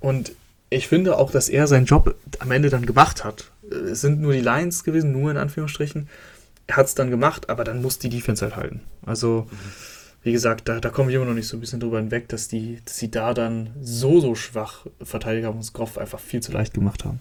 [0.00, 0.32] Und
[0.68, 3.52] ich finde auch, dass er seinen Job am Ende dann gemacht hat.
[3.70, 6.08] Äh, es sind nur die Lions gewesen, nur in Anführungsstrichen.
[6.66, 8.80] Er hat es dann gemacht, aber dann muss die Defense halt halten.
[9.06, 9.46] Also.
[9.50, 12.28] Mhm wie gesagt, da, da komme ich immer noch nicht so ein bisschen drüber hinweg,
[12.28, 16.52] dass, die, dass sie da dann so, so schwach verteidigt und Groff einfach viel zu
[16.52, 17.20] leicht gemacht haben.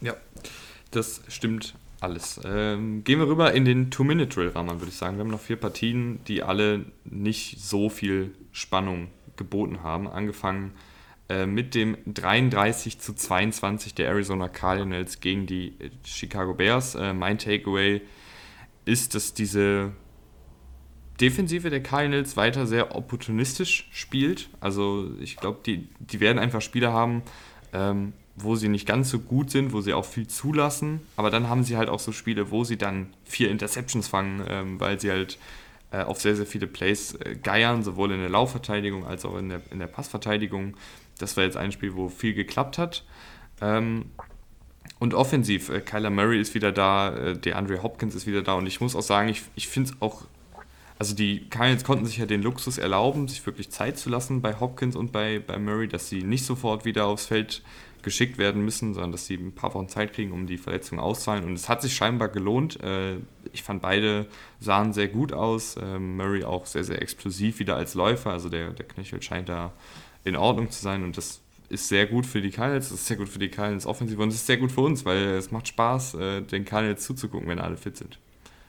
[0.00, 0.14] Ja,
[0.90, 2.40] das stimmt alles.
[2.44, 5.16] Ähm, gehen wir rüber in den Two-Minute-Drill-Rahmen, würde ich sagen.
[5.16, 10.06] Wir haben noch vier Partien, die alle nicht so viel Spannung geboten haben.
[10.06, 10.72] Angefangen
[11.28, 16.94] äh, mit dem 33 zu 22 der Arizona Cardinals gegen die Chicago Bears.
[16.94, 18.00] Äh, mein Takeaway
[18.84, 19.92] ist, dass diese
[21.20, 24.48] Defensive der Cardinals weiter sehr opportunistisch spielt.
[24.60, 27.22] Also ich glaube, die, die werden einfach Spieler haben,
[27.72, 31.00] ähm, wo sie nicht ganz so gut sind, wo sie auch viel zulassen.
[31.16, 34.80] Aber dann haben sie halt auch so Spiele, wo sie dann vier Interceptions fangen, ähm,
[34.80, 35.38] weil sie halt
[35.90, 39.48] äh, auf sehr, sehr viele Plays äh, geiern, sowohl in der Laufverteidigung als auch in
[39.48, 40.76] der, in der Passverteidigung.
[41.18, 43.04] Das war jetzt ein Spiel, wo viel geklappt hat.
[43.60, 44.06] Ähm,
[45.00, 48.54] und offensiv, äh, Kyler Murray ist wieder da, äh, der Andre Hopkins ist wieder da
[48.54, 50.26] und ich muss auch sagen, ich, ich finde es auch
[50.98, 54.58] also die Cardinals konnten sich ja den Luxus erlauben, sich wirklich Zeit zu lassen bei
[54.58, 57.62] Hopkins und bei, bei Murray, dass sie nicht sofort wieder aufs Feld
[58.02, 61.44] geschickt werden müssen, sondern dass sie ein paar Wochen Zeit kriegen, um die Verletzung auszahlen.
[61.44, 62.82] Und es hat sich scheinbar gelohnt.
[62.82, 63.16] Äh,
[63.52, 64.26] ich fand beide
[64.60, 65.76] sahen sehr gut aus.
[65.80, 68.30] Ähm, Murray auch sehr, sehr explosiv wieder als Läufer.
[68.30, 69.72] Also der, der Knöchel scheint da
[70.24, 73.16] in Ordnung zu sein und das ist sehr gut für die Cardinals, das ist sehr
[73.16, 75.68] gut für die Cardinals offensiv und es ist sehr gut für uns, weil es macht
[75.68, 78.18] Spaß, äh, den Cardinals zuzugucken, wenn alle fit sind.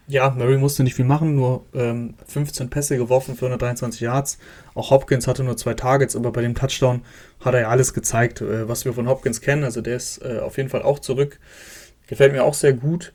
[0.10, 4.40] Ja, Murray musste nicht viel machen, nur ähm, 15 Pässe geworfen für 123 Yards.
[4.74, 7.04] Auch Hopkins hatte nur zwei Targets, aber bei dem Touchdown
[7.42, 9.64] hat er ja alles gezeigt, äh, was wir von Hopkins kennen.
[9.64, 11.40] Also der ist äh, auf jeden Fall auch zurück.
[12.08, 13.14] Gefällt mir auch sehr gut.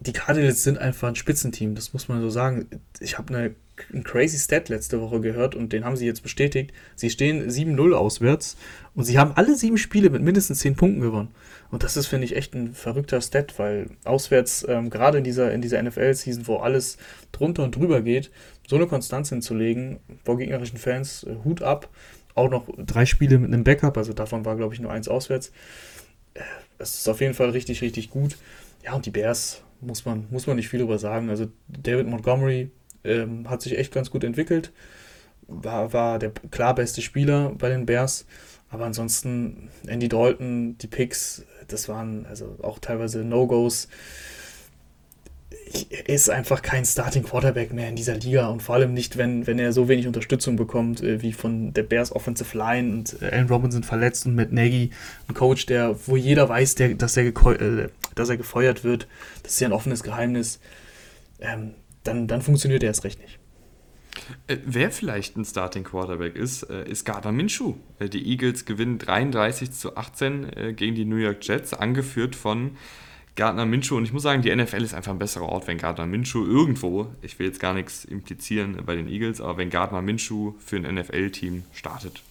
[0.00, 2.68] Die Cardinals sind einfach ein Spitzenteam, das muss man so sagen.
[3.00, 3.54] Ich habe eine
[3.92, 6.72] ein crazy Stat letzte Woche gehört und den haben sie jetzt bestätigt.
[6.94, 8.56] Sie stehen 7-0 auswärts
[8.94, 11.34] und sie haben alle sieben Spiele mit mindestens 10 Punkten gewonnen.
[11.74, 15.50] Und das ist, finde ich, echt ein verrückter Stat, weil auswärts, ähm, gerade in dieser,
[15.52, 16.98] in dieser NFL-Season, wo alles
[17.32, 18.30] drunter und drüber geht,
[18.68, 21.88] so eine Konstanz hinzulegen, vor gegnerischen Fans, äh, Hut ab.
[22.36, 25.50] Auch noch drei Spiele mit einem Backup, also davon war, glaube ich, nur eins auswärts.
[26.34, 26.42] Äh,
[26.78, 28.36] das ist auf jeden Fall richtig, richtig gut.
[28.84, 31.28] Ja, und die Bears muss man, muss man nicht viel drüber sagen.
[31.28, 32.70] Also David Montgomery
[33.02, 34.70] ähm, hat sich echt ganz gut entwickelt.
[35.48, 38.26] War, war der klar beste Spieler bei den Bears.
[38.70, 43.88] Aber ansonsten, Andy Dalton, die Picks, das waren also auch teilweise No-Gos.
[46.06, 49.58] Ist einfach kein Starting Quarterback mehr in dieser Liga und vor allem nicht, wenn, wenn
[49.58, 53.48] er so wenig Unterstützung bekommt äh, wie von der Bears Offensive Line und äh, Allen
[53.48, 54.90] Robinson verletzt und Matt Nagy,
[55.26, 59.08] ein Coach, der, wo jeder weiß, der, dass, er äh, dass er gefeuert wird.
[59.42, 60.60] Das ist ja ein offenes Geheimnis.
[61.40, 63.38] Ähm, dann, dann funktioniert er erst recht nicht.
[64.46, 67.74] Äh, wer vielleicht ein Starting Quarterback ist, äh, ist Gardner Minshew.
[67.98, 72.76] Äh, die Eagles gewinnen 33 zu 18 äh, gegen die New York Jets, angeführt von
[73.36, 73.96] Gardner Minshew.
[73.96, 77.08] Und ich muss sagen, die NFL ist einfach ein besserer Ort, wenn Gardner Minshew irgendwo,
[77.22, 80.94] ich will jetzt gar nichts implizieren bei den Eagles, aber wenn Gardner Minshew für ein
[80.94, 82.22] NFL-Team startet.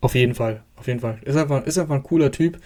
[0.00, 1.20] Auf jeden Fall, auf jeden Fall.
[1.24, 2.58] Ist einfach, ist einfach ein cooler Typ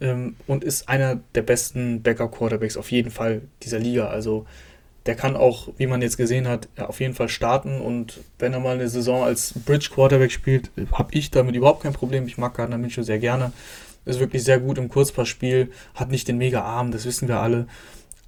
[0.00, 4.08] ähm, und ist einer der besten Backup-Quarterbacks auf jeden Fall dieser Liga.
[4.08, 4.46] Also
[5.06, 7.80] der kann auch, wie man jetzt gesehen hat, auf jeden Fall starten.
[7.80, 11.92] Und wenn er mal eine Saison als Bridge Quarterback spielt, habe ich damit überhaupt kein
[11.92, 12.26] Problem.
[12.26, 13.52] Ich mag Gardner Minshew sehr gerne.
[14.04, 17.66] Ist wirklich sehr gut im Kurzpassspiel, hat nicht den mega Arm, das wissen wir alle.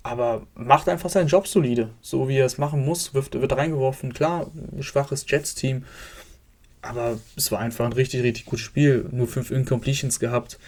[0.03, 3.15] Aber macht einfach seinen Job solide, so wie er es machen muss.
[3.15, 5.85] Wird, wird reingeworfen, klar, ein schwaches Jets-Team.
[6.83, 9.07] Aber es war einfach ein richtig, richtig gutes Spiel.
[9.11, 10.59] Nur fünf Incompletions gehabt.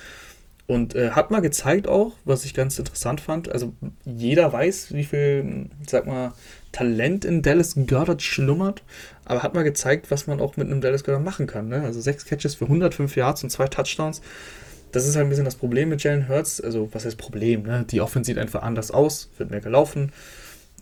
[0.71, 3.51] Und äh, hat mal gezeigt auch, was ich ganz interessant fand.
[3.51, 6.33] Also jeder weiß, wie viel, sag mal,
[6.71, 8.85] Talent in Dallas Goddard schlummert.
[9.25, 11.67] Aber hat mal gezeigt, was man auch mit einem Dallas Goddard machen kann.
[11.67, 11.83] Ne?
[11.83, 14.23] Also sechs Catches für 105 Yards und zwei Touchdowns.
[14.93, 16.61] Das ist halt ein bisschen das Problem mit Jalen Hurts.
[16.61, 17.65] Also was heißt Problem?
[17.65, 17.85] Ne?
[17.91, 20.13] Die Offense sieht einfach anders aus, wird mehr gelaufen.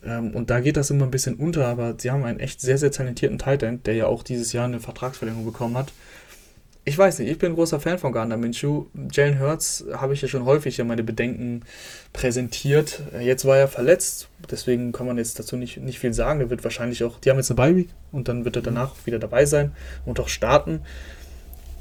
[0.05, 2.77] Ähm, und da geht das immer ein bisschen unter, aber sie haben einen echt sehr,
[2.77, 5.95] sehr talentierten Tight End, der ja auch dieses Jahr eine Vertragsverlängerung bekommen hat.
[6.89, 8.87] Ich weiß nicht, ich bin ein großer Fan von Gardner Minshew.
[9.13, 11.61] Jalen Hurts habe ich ja schon häufig ja meine Bedenken
[12.15, 13.03] präsentiert.
[13.21, 16.41] Jetzt war er verletzt, deswegen kann man jetzt dazu nicht, nicht viel sagen.
[16.41, 19.19] Er wird wahrscheinlich auch, die haben jetzt eine Bye-Week und dann wird er danach wieder
[19.19, 19.73] dabei sein
[20.07, 20.81] und auch starten.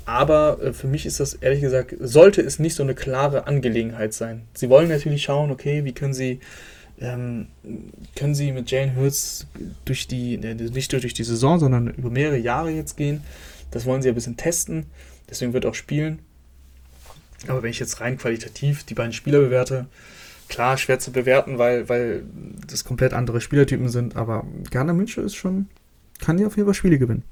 [0.04, 4.14] Aber äh, für mich ist das ehrlich gesagt, sollte es nicht so eine klare Angelegenheit
[4.14, 4.42] sein.
[4.56, 6.42] Sie wollen natürlich schauen, okay, wie können sie
[7.00, 7.48] ähm,
[8.16, 9.48] können sie mit Jane Hurts
[9.86, 13.22] durch die, äh, nicht durch die Saison, sondern über mehrere Jahre jetzt gehen.
[13.72, 14.86] Das wollen sie ein bisschen testen.
[15.30, 16.20] Deswegen wird auch spielen.
[17.48, 19.88] Aber wenn ich jetzt rein qualitativ die beiden Spieler bewerte,
[20.48, 22.24] klar, schwer zu bewerten, weil, weil
[22.68, 24.16] das komplett andere Spielertypen sind.
[24.16, 25.68] Aber Garner München ist schon,
[26.20, 27.24] kann ja auf jeden Fall Spiele gewinnen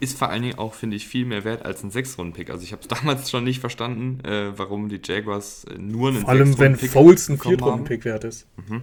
[0.00, 2.50] ist vor allen Dingen auch, finde ich, viel mehr wert als ein Sechs-Runden-Pick.
[2.50, 6.20] Also ich habe es damals schon nicht verstanden, äh, warum die Jaguars äh, nur einen
[6.20, 8.46] Vor allem, wenn Foles ein Viertrunden-Pick wert ist.
[8.68, 8.82] Mhm.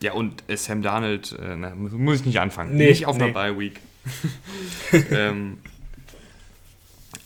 [0.00, 2.76] Ja, und äh, Sam Darnold, äh, na, muss ich nicht anfangen.
[2.76, 3.24] Nee, nicht auf nee.
[3.24, 3.80] einer Bye-Week.
[5.10, 5.58] ähm,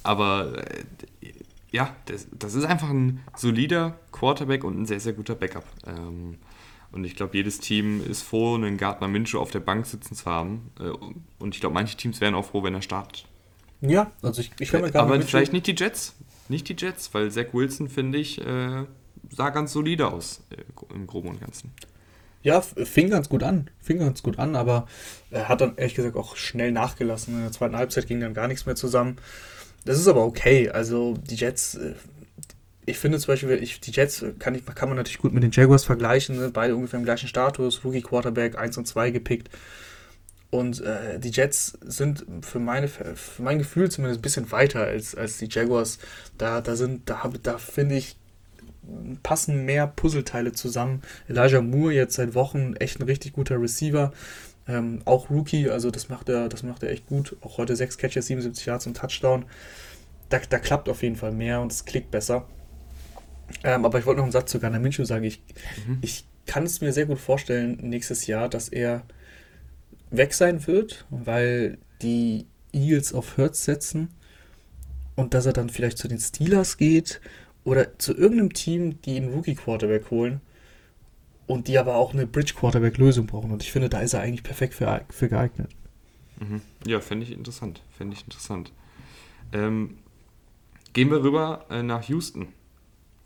[0.03, 0.85] aber äh,
[1.71, 5.65] ja, das, das, ist einfach ein solider Quarterback und ein sehr, sehr guter Backup.
[5.87, 6.39] Ähm,
[6.93, 10.25] und ich glaube, jedes Team ist froh, einen Gardner Minshew auf der Bank sitzen zu
[10.27, 10.71] haben.
[10.81, 10.91] Äh,
[11.39, 13.27] und ich glaube, manche Teams wären auch froh, wenn er startet.
[13.81, 16.17] Ja, also ich, ich kann mir Aber vielleicht nicht die Jets.
[16.49, 18.85] Nicht die Jets, weil Zach Wilson, finde ich, äh,
[19.31, 21.73] sah ganz solide aus äh, im Groben und Ganzen.
[22.43, 23.69] Ja, fing ganz gut an.
[23.81, 24.87] Fing ganz gut an, aber
[25.31, 27.35] er hat dann ehrlich gesagt auch schnell nachgelassen.
[27.35, 29.17] In der zweiten Halbzeit ging dann gar nichts mehr zusammen.
[29.85, 30.71] Das ist aber okay.
[30.71, 31.79] Also die Jets
[32.91, 35.51] ich finde zum Beispiel, ich, die Jets kann, ich, kann man natürlich gut mit den
[35.51, 36.51] Jaguars vergleichen, ne?
[36.53, 39.49] beide ungefähr im gleichen Status, Rookie Quarterback 1 und 2 gepickt.
[40.51, 45.15] Und äh, die Jets sind für, meine, für mein Gefühl zumindest ein bisschen weiter als,
[45.15, 45.99] als die Jaguars.
[46.39, 48.17] Da, da sind, da, da finde ich,
[49.23, 51.03] passen mehr Puzzleteile zusammen.
[51.29, 54.13] Elijah Moore jetzt seit Wochen echt ein richtig guter Receiver.
[54.69, 57.37] Ähm, auch Rookie, also das macht er, das macht er echt gut.
[57.41, 59.45] Auch heute 6 Catches, 77 Yards und Touchdown.
[60.29, 62.47] Da, da klappt auf jeden Fall mehr und es klickt besser.
[63.65, 65.25] Ähm, aber ich wollte noch einen Satz zu Garner Minshew sagen.
[65.25, 65.43] Ich,
[65.87, 65.99] mhm.
[66.03, 69.03] ich kann es mir sehr gut vorstellen, nächstes Jahr, dass er
[70.11, 74.09] weg sein wird, weil die Eagles auf Hurts setzen
[75.17, 77.21] und dass er dann vielleicht zu den Steelers geht
[77.65, 80.41] oder zu irgendeinem Team, die einen Rookie-Quarterback holen
[81.47, 83.51] und die aber auch eine Bridge-Quarterback-Lösung brauchen.
[83.51, 85.71] Und ich finde, da ist er eigentlich perfekt für, für geeignet.
[86.39, 86.63] Mhm.
[86.87, 87.83] Ja, fände ich interessant.
[87.91, 88.73] Fände ich interessant.
[89.53, 89.99] Ähm,
[90.93, 92.49] gehen wir rüber äh, nach Houston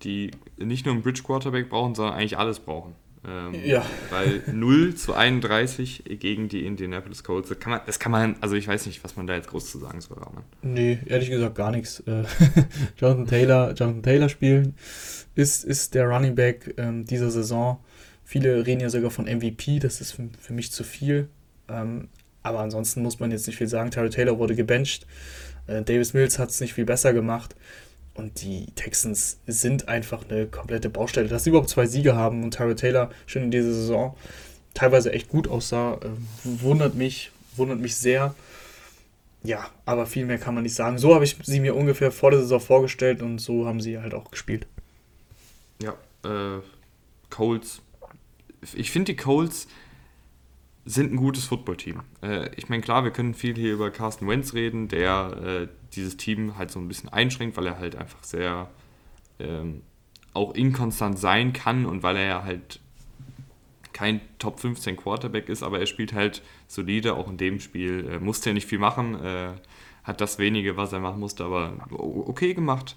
[0.05, 2.95] die nicht nur einen Bridge Quarterback brauchen, sondern eigentlich alles brauchen.
[3.27, 3.85] Ähm, ja.
[4.11, 8.55] Weil 0 zu 31 gegen die Indianapolis Colts, das kann, man, das kann man, also
[8.55, 10.19] ich weiß nicht, was man da jetzt groß zu sagen soll.
[10.19, 10.43] Ne?
[10.63, 12.01] Nee, ehrlich gesagt gar nichts.
[12.01, 12.25] Äh,
[12.97, 14.75] Jonathan Taylor, Jonathan Taylor spielen
[15.35, 17.79] ist, ist der Running Back ähm, dieser Saison.
[18.25, 21.29] Viele reden ja sogar von MVP, das ist für, für mich zu viel.
[21.69, 22.09] Ähm,
[22.43, 23.91] aber ansonsten muss man jetzt nicht viel sagen.
[23.91, 25.07] Terry Taylor wurde gebencht.
[25.67, 27.57] Äh, Davis Mills hat es nicht viel besser gemacht.
[28.15, 31.29] Und die Texans sind einfach eine komplette Baustelle.
[31.29, 34.17] Dass sie überhaupt zwei Siege haben und Tyrell Taylor schon in dieser Saison
[34.73, 36.09] teilweise echt gut aussah, äh,
[36.45, 38.35] wundert mich, wundert mich sehr.
[39.43, 40.99] Ja, aber viel mehr kann man nicht sagen.
[40.99, 44.15] So habe ich sie mir ungefähr vor der Saison vorgestellt und so haben sie halt
[44.15, 44.67] auch gespielt.
[45.83, 45.95] Ja,
[46.25, 46.61] äh,
[47.31, 47.83] Colts.
[48.75, 49.69] Ich finde die Colts
[50.87, 52.01] sind ein gutes Footballteam.
[52.23, 56.17] Äh, ich meine, klar, wir können viel hier über Carsten Wentz reden, der äh, dieses
[56.17, 58.69] Team halt so ein bisschen einschränkt, weil er halt einfach sehr
[59.39, 59.83] ähm,
[60.33, 62.81] auch inkonstant sein kann und weil er ja halt
[63.93, 68.09] kein Top 15 Quarterback ist, aber er spielt halt solide, auch in dem Spiel.
[68.11, 69.53] Äh, musste er nicht viel machen, äh,
[70.03, 72.97] hat das wenige, was er machen musste, aber okay gemacht.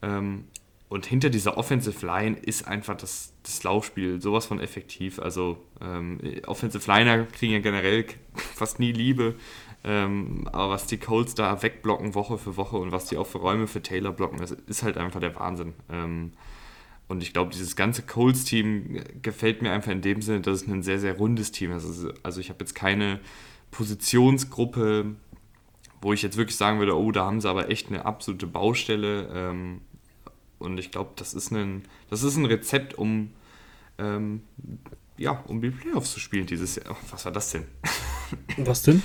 [0.00, 0.44] Ähm,
[0.88, 5.20] und hinter dieser Offensive Line ist einfach das, das Laufspiel sowas von effektiv.
[5.20, 9.36] Also ähm, Offensive Liner kriegen ja generell fast nie Liebe.
[9.82, 13.38] Ähm, aber was die Colts da wegblocken Woche für Woche und was die auch für
[13.38, 15.72] Räume für Taylor blocken, das ist halt einfach der Wahnsinn.
[15.90, 16.32] Ähm,
[17.08, 20.82] und ich glaube, dieses ganze Colts-Team gefällt mir einfach in dem Sinne, dass es ein
[20.82, 21.84] sehr, sehr rundes Team ist.
[21.84, 23.18] Also, also ich habe jetzt keine
[23.72, 25.16] Positionsgruppe,
[26.02, 29.28] wo ich jetzt wirklich sagen würde, oh, da haben sie aber echt eine absolute Baustelle.
[29.34, 29.80] Ähm,
[30.60, 33.32] und ich glaube, das, ist ein, das ist ein Rezept, um,
[33.98, 34.42] ähm,
[35.16, 36.86] ja, um die Playoffs zu spielen dieses Jahr.
[36.90, 37.64] Oh, was war das denn?
[38.58, 39.02] Was denn?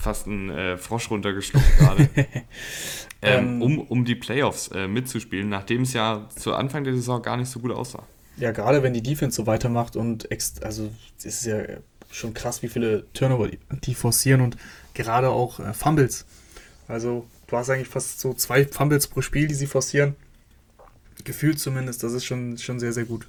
[0.00, 2.08] Fast einen äh, Frosch runtergeschluckt gerade.
[3.22, 7.22] ähm, ähm, um, um die Playoffs äh, mitzuspielen, nachdem es ja zu Anfang der Saison
[7.22, 8.04] gar nicht so gut aussah.
[8.36, 11.62] Ja, gerade wenn die Defense so weitermacht und ex also es ist ja
[12.10, 14.56] schon krass, wie viele Turnover die, die forcieren und
[14.94, 16.24] gerade auch äh, Fumbles.
[16.88, 20.16] Also du hast eigentlich fast so zwei Fumbles pro Spiel, die sie forcieren.
[21.24, 23.26] Gefühlt zumindest, das ist schon, schon sehr, sehr gut.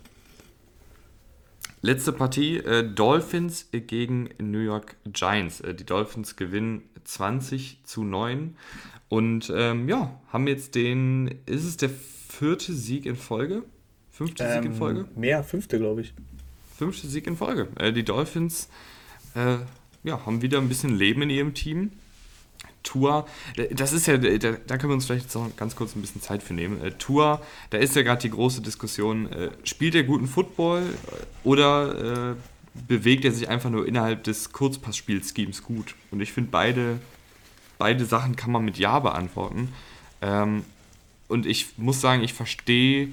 [1.82, 5.62] Letzte Partie, äh, Dolphins gegen New York Giants.
[5.62, 8.56] Äh, die Dolphins gewinnen 20 zu 9
[9.10, 13.64] und ähm, ja, haben jetzt den, ist es der vierte Sieg in Folge?
[14.12, 15.08] Fünfte ähm, Sieg in ähm, Folge?
[15.16, 16.14] Mehr, fünfte, glaube ich.
[16.78, 17.68] Fünfte Sieg in Folge.
[17.80, 18.70] Äh, die Dolphins
[19.36, 19.58] äh,
[20.04, 21.92] ja, haben wieder ein bisschen Leben in ihrem Team.
[22.84, 23.28] Tour,
[23.72, 26.22] das ist ja, da, da können wir uns vielleicht jetzt noch ganz kurz ein bisschen
[26.22, 26.82] Zeit für nehmen.
[26.82, 31.48] Äh, Tour, da ist ja gerade die große Diskussion, äh, spielt er guten Football äh,
[31.48, 32.36] oder äh,
[32.88, 35.96] bewegt er sich einfach nur innerhalb des Kurzpassspielschemes gut?
[36.10, 37.00] Und ich finde, beide,
[37.78, 39.74] beide Sachen kann man mit Ja beantworten.
[40.22, 40.64] Ähm,
[41.28, 43.10] und ich muss sagen, ich verstehe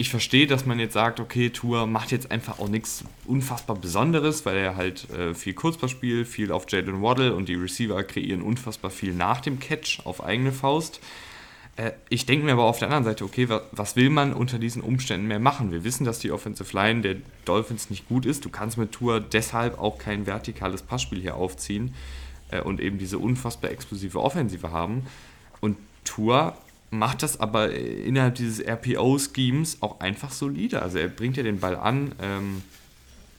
[0.00, 4.46] ich verstehe, dass man jetzt sagt, okay, Tour macht jetzt einfach auch nichts unfassbar Besonderes,
[4.46, 8.42] weil er halt äh, viel Kurzpass spielt, viel auf Jalen Waddle und die Receiver kreieren
[8.42, 11.00] unfassbar viel nach dem Catch auf eigene Faust.
[11.74, 14.60] Äh, ich denke mir aber auf der anderen Seite, okay, was, was, will man unter
[14.60, 15.72] diesen Umständen mehr machen?
[15.72, 18.44] Wir wissen, dass die Offensive Line der Dolphins nicht gut ist.
[18.44, 21.92] Du kannst mit Tour deshalb auch kein vertikales Passspiel hier aufziehen
[22.52, 25.06] äh, und eben diese unfassbar explosive Offensive haben.
[25.60, 26.56] Und Tour
[26.90, 30.82] macht das aber innerhalb dieses RPO-Schemes auch einfach solide.
[30.82, 32.62] Also er bringt ja den Ball an, ähm,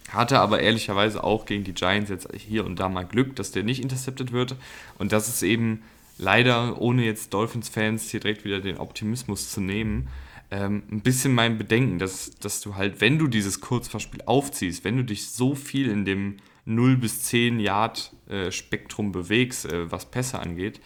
[0.10, 3.64] hatte aber ehrlicherweise auch gegen die Giants jetzt hier und da mal Glück, dass der
[3.64, 4.56] nicht intercepted wird.
[4.97, 5.84] Und das ist eben
[6.18, 10.08] leider, ohne jetzt Dolphins-Fans hier direkt wieder den Optimismus zu nehmen,
[10.52, 14.97] ähm, ein bisschen mein Bedenken, dass, dass du halt, wenn du dieses Kurzverspiel aufziehst, wenn
[14.97, 20.06] du dich so viel in dem 0 bis 10 Yard äh, Spektrum bewegst, äh, was
[20.06, 20.82] Pässe angeht,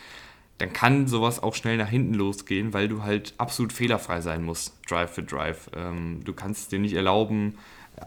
[0.64, 4.74] dann kann sowas auch schnell nach hinten losgehen, weil du halt absolut fehlerfrei sein musst,
[4.90, 5.70] Drive für Drive.
[5.76, 7.56] Ähm, du kannst dir nicht erlauben,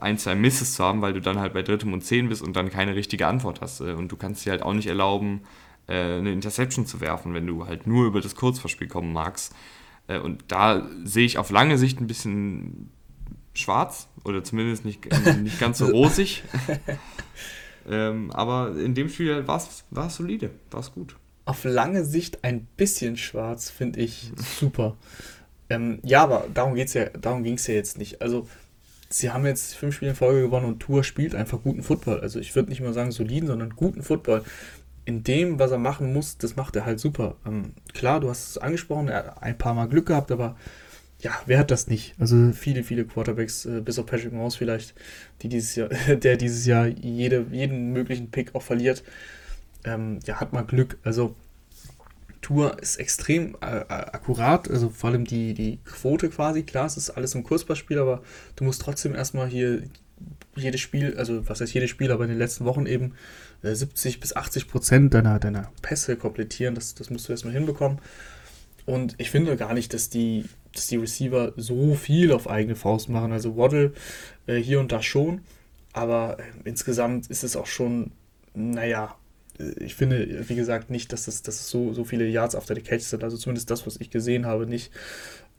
[0.01, 2.57] ein, zwei Misses zu haben, weil du dann halt bei drittem und zehn bist und
[2.57, 3.81] dann keine richtige Antwort hast.
[3.81, 5.43] Äh, und du kannst dir halt auch nicht erlauben,
[5.87, 9.55] äh, eine Interception zu werfen, wenn du halt nur über das Kurzverspiel kommen magst.
[10.09, 12.91] Äh, und da sehe ich auf lange Sicht ein bisschen
[13.53, 15.07] schwarz oder zumindest nicht,
[15.43, 16.43] nicht ganz so rosig.
[17.91, 19.85] ähm, aber in dem Spiel war es
[20.17, 24.97] solide, war es gut auf lange Sicht ein bisschen schwarz, finde ich super.
[25.70, 28.20] Ähm, ja, aber darum geht's ja, darum ging es ja jetzt nicht.
[28.20, 28.47] Also,
[29.09, 32.20] sie haben jetzt fünf Spiele in Folge gewonnen und Tour spielt einfach guten Football.
[32.20, 34.42] Also ich würde nicht mal sagen soliden, sondern guten Football.
[35.05, 37.36] In dem, was er machen muss, das macht er halt super.
[37.47, 40.57] Ähm, klar, du hast es angesprochen, er hat ein paar Mal Glück gehabt, aber
[41.20, 42.14] ja, wer hat das nicht?
[42.18, 44.94] Also viele, viele Quarterbacks, äh, bis auf Patrick Mahomes vielleicht,
[45.42, 49.05] die dieses Jahr, der dieses Jahr jede, jeden möglichen Pick auch verliert
[49.87, 50.99] ähm, ja, hat man Glück.
[51.03, 51.34] Also
[52.43, 56.97] Tour ist extrem äh, äh, akkurat, also vor allem die, die Quote quasi, klar, es
[56.97, 58.22] ist alles im Kurzballspiel, aber
[58.57, 59.82] du musst trotzdem erstmal hier
[60.55, 63.14] jedes Spiel, also was heißt jedes Spiel, aber in den letzten Wochen eben
[63.62, 67.99] äh, 70 bis 80 Prozent deiner, deiner Pässe komplettieren, das, das musst du erstmal hinbekommen.
[68.84, 73.09] Und ich finde gar nicht, dass die, dass die Receiver so viel auf eigene Faust
[73.09, 73.32] machen.
[73.32, 73.93] Also Waddle
[74.47, 75.41] äh, hier und da schon,
[75.93, 78.12] aber äh, insgesamt ist es auch schon,
[78.55, 79.16] naja,
[79.79, 82.83] ich finde, wie gesagt, nicht, dass es, dass es so, so viele Yards after the
[82.83, 83.25] Catch sind.
[83.25, 84.93] Also zumindest das, was ich gesehen habe, nicht.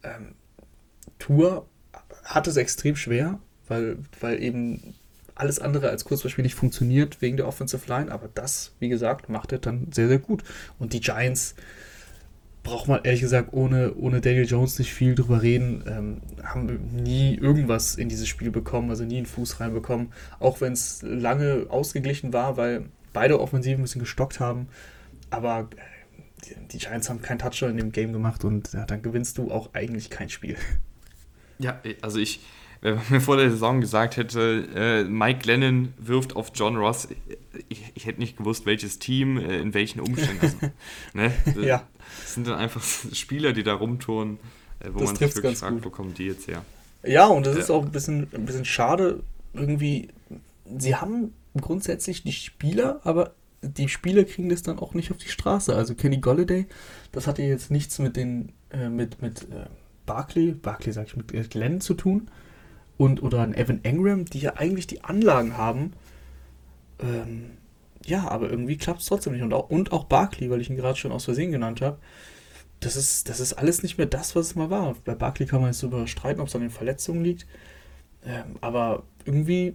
[0.03, 0.35] Ähm,
[1.19, 1.67] Tour
[2.23, 4.95] hat es extrem schwer, weil, weil eben
[5.35, 8.11] alles andere als Kurzbeispiel nicht funktioniert wegen der Offensive Line.
[8.11, 10.43] Aber das, wie gesagt, macht er dann sehr, sehr gut.
[10.79, 11.55] Und die Giants
[12.63, 15.83] braucht man ehrlich gesagt ohne, ohne Daniel Jones nicht viel drüber reden.
[15.87, 20.11] Ähm, haben nie irgendwas in dieses Spiel bekommen, also nie einen Fuß reinbekommen.
[20.39, 24.67] Auch wenn es lange ausgeglichen war, weil beide Offensiven ein bisschen gestockt haben.
[25.29, 29.37] Aber äh, die Giants haben keinen Touchdown in dem Game gemacht und ja, dann gewinnst
[29.37, 30.57] du auch eigentlich kein Spiel.
[31.59, 32.41] Ja, also ich,
[32.81, 37.07] wenn man mir vor der Saison gesagt hätte, äh, Mike Lennon wirft auf John Ross,
[37.69, 40.39] ich, ich hätte nicht gewusst, welches Team, äh, in welchen Umständen.
[40.41, 40.57] Also,
[41.13, 41.33] ne?
[41.61, 41.83] ja.
[42.21, 42.83] Das sind dann einfach
[43.13, 44.37] Spieler, die da rumtouren,
[44.79, 46.63] äh, wo das man sich wirklich fragt, wo kommen die jetzt her?
[47.03, 50.09] Ja, und das ist auch ein bisschen, ein bisschen schade, irgendwie,
[50.77, 55.29] sie haben grundsätzlich die Spieler, aber die Spieler kriegen das dann auch nicht auf die
[55.29, 55.75] Straße.
[55.75, 56.67] Also Kenny Golladay,
[57.11, 59.65] das hatte jetzt nichts mit den äh, mit mit äh,
[60.05, 62.29] Barkley, Barkley sag ich mit äh, Glenn zu tun
[62.97, 65.93] und oder ein Evan Engram, die ja eigentlich die Anlagen haben.
[66.99, 67.51] Ähm,
[68.05, 70.77] ja, aber irgendwie klappt es trotzdem nicht und auch und auch Barkley, weil ich ihn
[70.77, 71.97] gerade schon aus Versehen genannt habe.
[72.79, 74.95] Das ist, das ist alles nicht mehr das, was es mal war.
[75.03, 77.47] Bei Barkley kann man jetzt darüber streiten, ob es an den Verletzungen liegt.
[78.23, 79.73] Ähm, aber irgendwie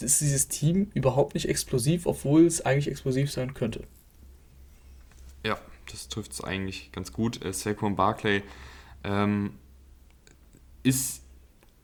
[0.00, 3.84] ist dieses Team überhaupt nicht explosiv, obwohl es eigentlich explosiv sein könnte.
[5.44, 5.58] Ja,
[5.90, 7.44] das trifft es eigentlich ganz gut.
[7.44, 8.42] Äh, Saquon Barclay
[9.04, 9.52] ähm,
[10.82, 11.22] ist,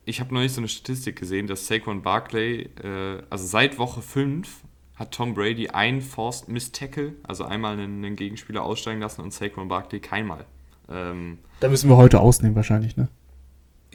[0.05, 4.63] ich habe neulich so eine Statistik gesehen, dass Saquon Barclay, äh, also seit Woche 5
[4.95, 9.33] hat Tom Brady einen Forced Miss Tackle, also einmal einen, einen, Gegenspieler aussteigen lassen und
[9.33, 10.45] Saquon Barkley keinmal.
[10.89, 13.09] Ähm, da müssen wir heute ausnehmen wahrscheinlich, ne?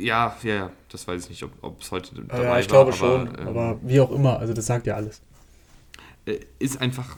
[0.00, 2.60] Ja, ja, ja, das weiß ich nicht, ob es heute dabei ja, ich war.
[2.60, 5.20] Ich glaube schon, ähm, aber wie auch immer, also das sagt ja alles.
[6.26, 7.16] Äh, ist einfach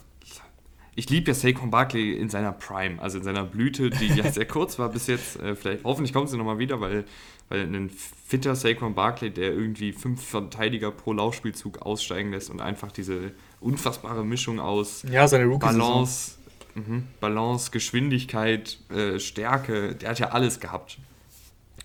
[0.95, 4.47] ich liebe ja Saquon Barkley in seiner Prime, also in seiner Blüte, die ja sehr
[4.47, 5.41] kurz war bis jetzt.
[5.41, 7.05] Äh, vielleicht, hoffentlich kommt sie nochmal wieder, weil,
[7.49, 12.93] weil ein fitter Saquon Barkley, der irgendwie fünf Verteidiger pro Laufspielzug aussteigen lässt und einfach
[12.93, 16.33] diese unfassbare Mischung aus ja, Balance,
[16.75, 20.99] mh, Balance, Geschwindigkeit, äh, Stärke, der hat ja alles gehabt.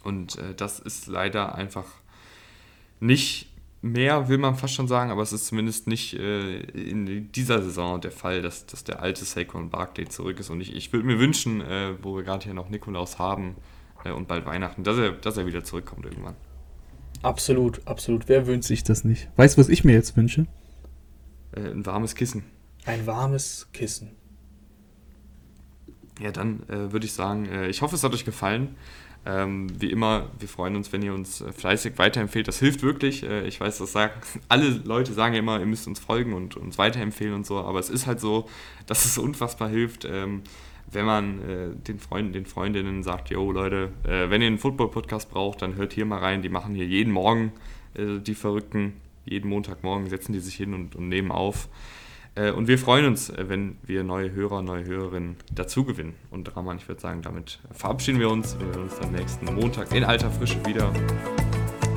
[0.07, 1.83] Und äh, das ist leider einfach
[3.01, 3.51] nicht
[3.81, 7.99] mehr, will man fast schon sagen, aber es ist zumindest nicht äh, in dieser Saison
[7.99, 10.49] der Fall, dass, dass der alte Saquon Barkley zurück ist.
[10.49, 13.57] Und ich, ich würde mir wünschen, äh, wo wir gerade hier noch Nikolaus haben
[14.05, 16.35] äh, und bald Weihnachten, dass er, dass er wieder zurückkommt irgendwann.
[17.21, 18.29] Absolut, absolut.
[18.29, 19.27] Wer wünscht sich das nicht?
[19.35, 20.47] Weißt du, was ich mir jetzt wünsche?
[21.51, 22.45] Äh, ein warmes Kissen.
[22.85, 24.11] Ein warmes Kissen.
[26.21, 28.77] Ja, dann äh, würde ich sagen, äh, ich hoffe, es hat euch gefallen.
[29.25, 32.47] Ähm, wie immer, wir freuen uns, wenn ihr uns äh, fleißig weiterempfehlt.
[32.47, 33.23] Das hilft wirklich.
[33.23, 34.13] Äh, ich weiß, das sagen
[34.49, 37.57] alle Leute sagen ja immer, ihr müsst uns folgen und uns weiterempfehlen und so.
[37.57, 38.47] Aber es ist halt so,
[38.85, 40.43] dass es unfassbar hilft, ähm,
[40.89, 45.29] wenn man äh, den Freunden, den Freundinnen sagt, yo Leute, äh, wenn ihr einen Football-Podcast
[45.29, 46.41] braucht, dann hört hier mal rein.
[46.41, 47.51] Die machen hier jeden Morgen
[47.95, 48.93] äh, die Verrückten.
[49.25, 51.67] Jeden Montagmorgen setzen die sich hin und, und nehmen auf.
[52.37, 56.15] Äh, und wir freuen uns, äh, wenn wir neue Hörer, neue Hörerinnen dazu gewinnen.
[56.29, 58.57] Und Rahman, ich würde sagen, damit verabschieden wir uns.
[58.59, 60.91] Wir hören uns am nächsten Montag in alter Frische wieder.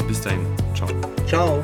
[0.08, 0.40] Bis dahin,
[0.74, 0.88] ciao.
[1.26, 1.62] Ciao.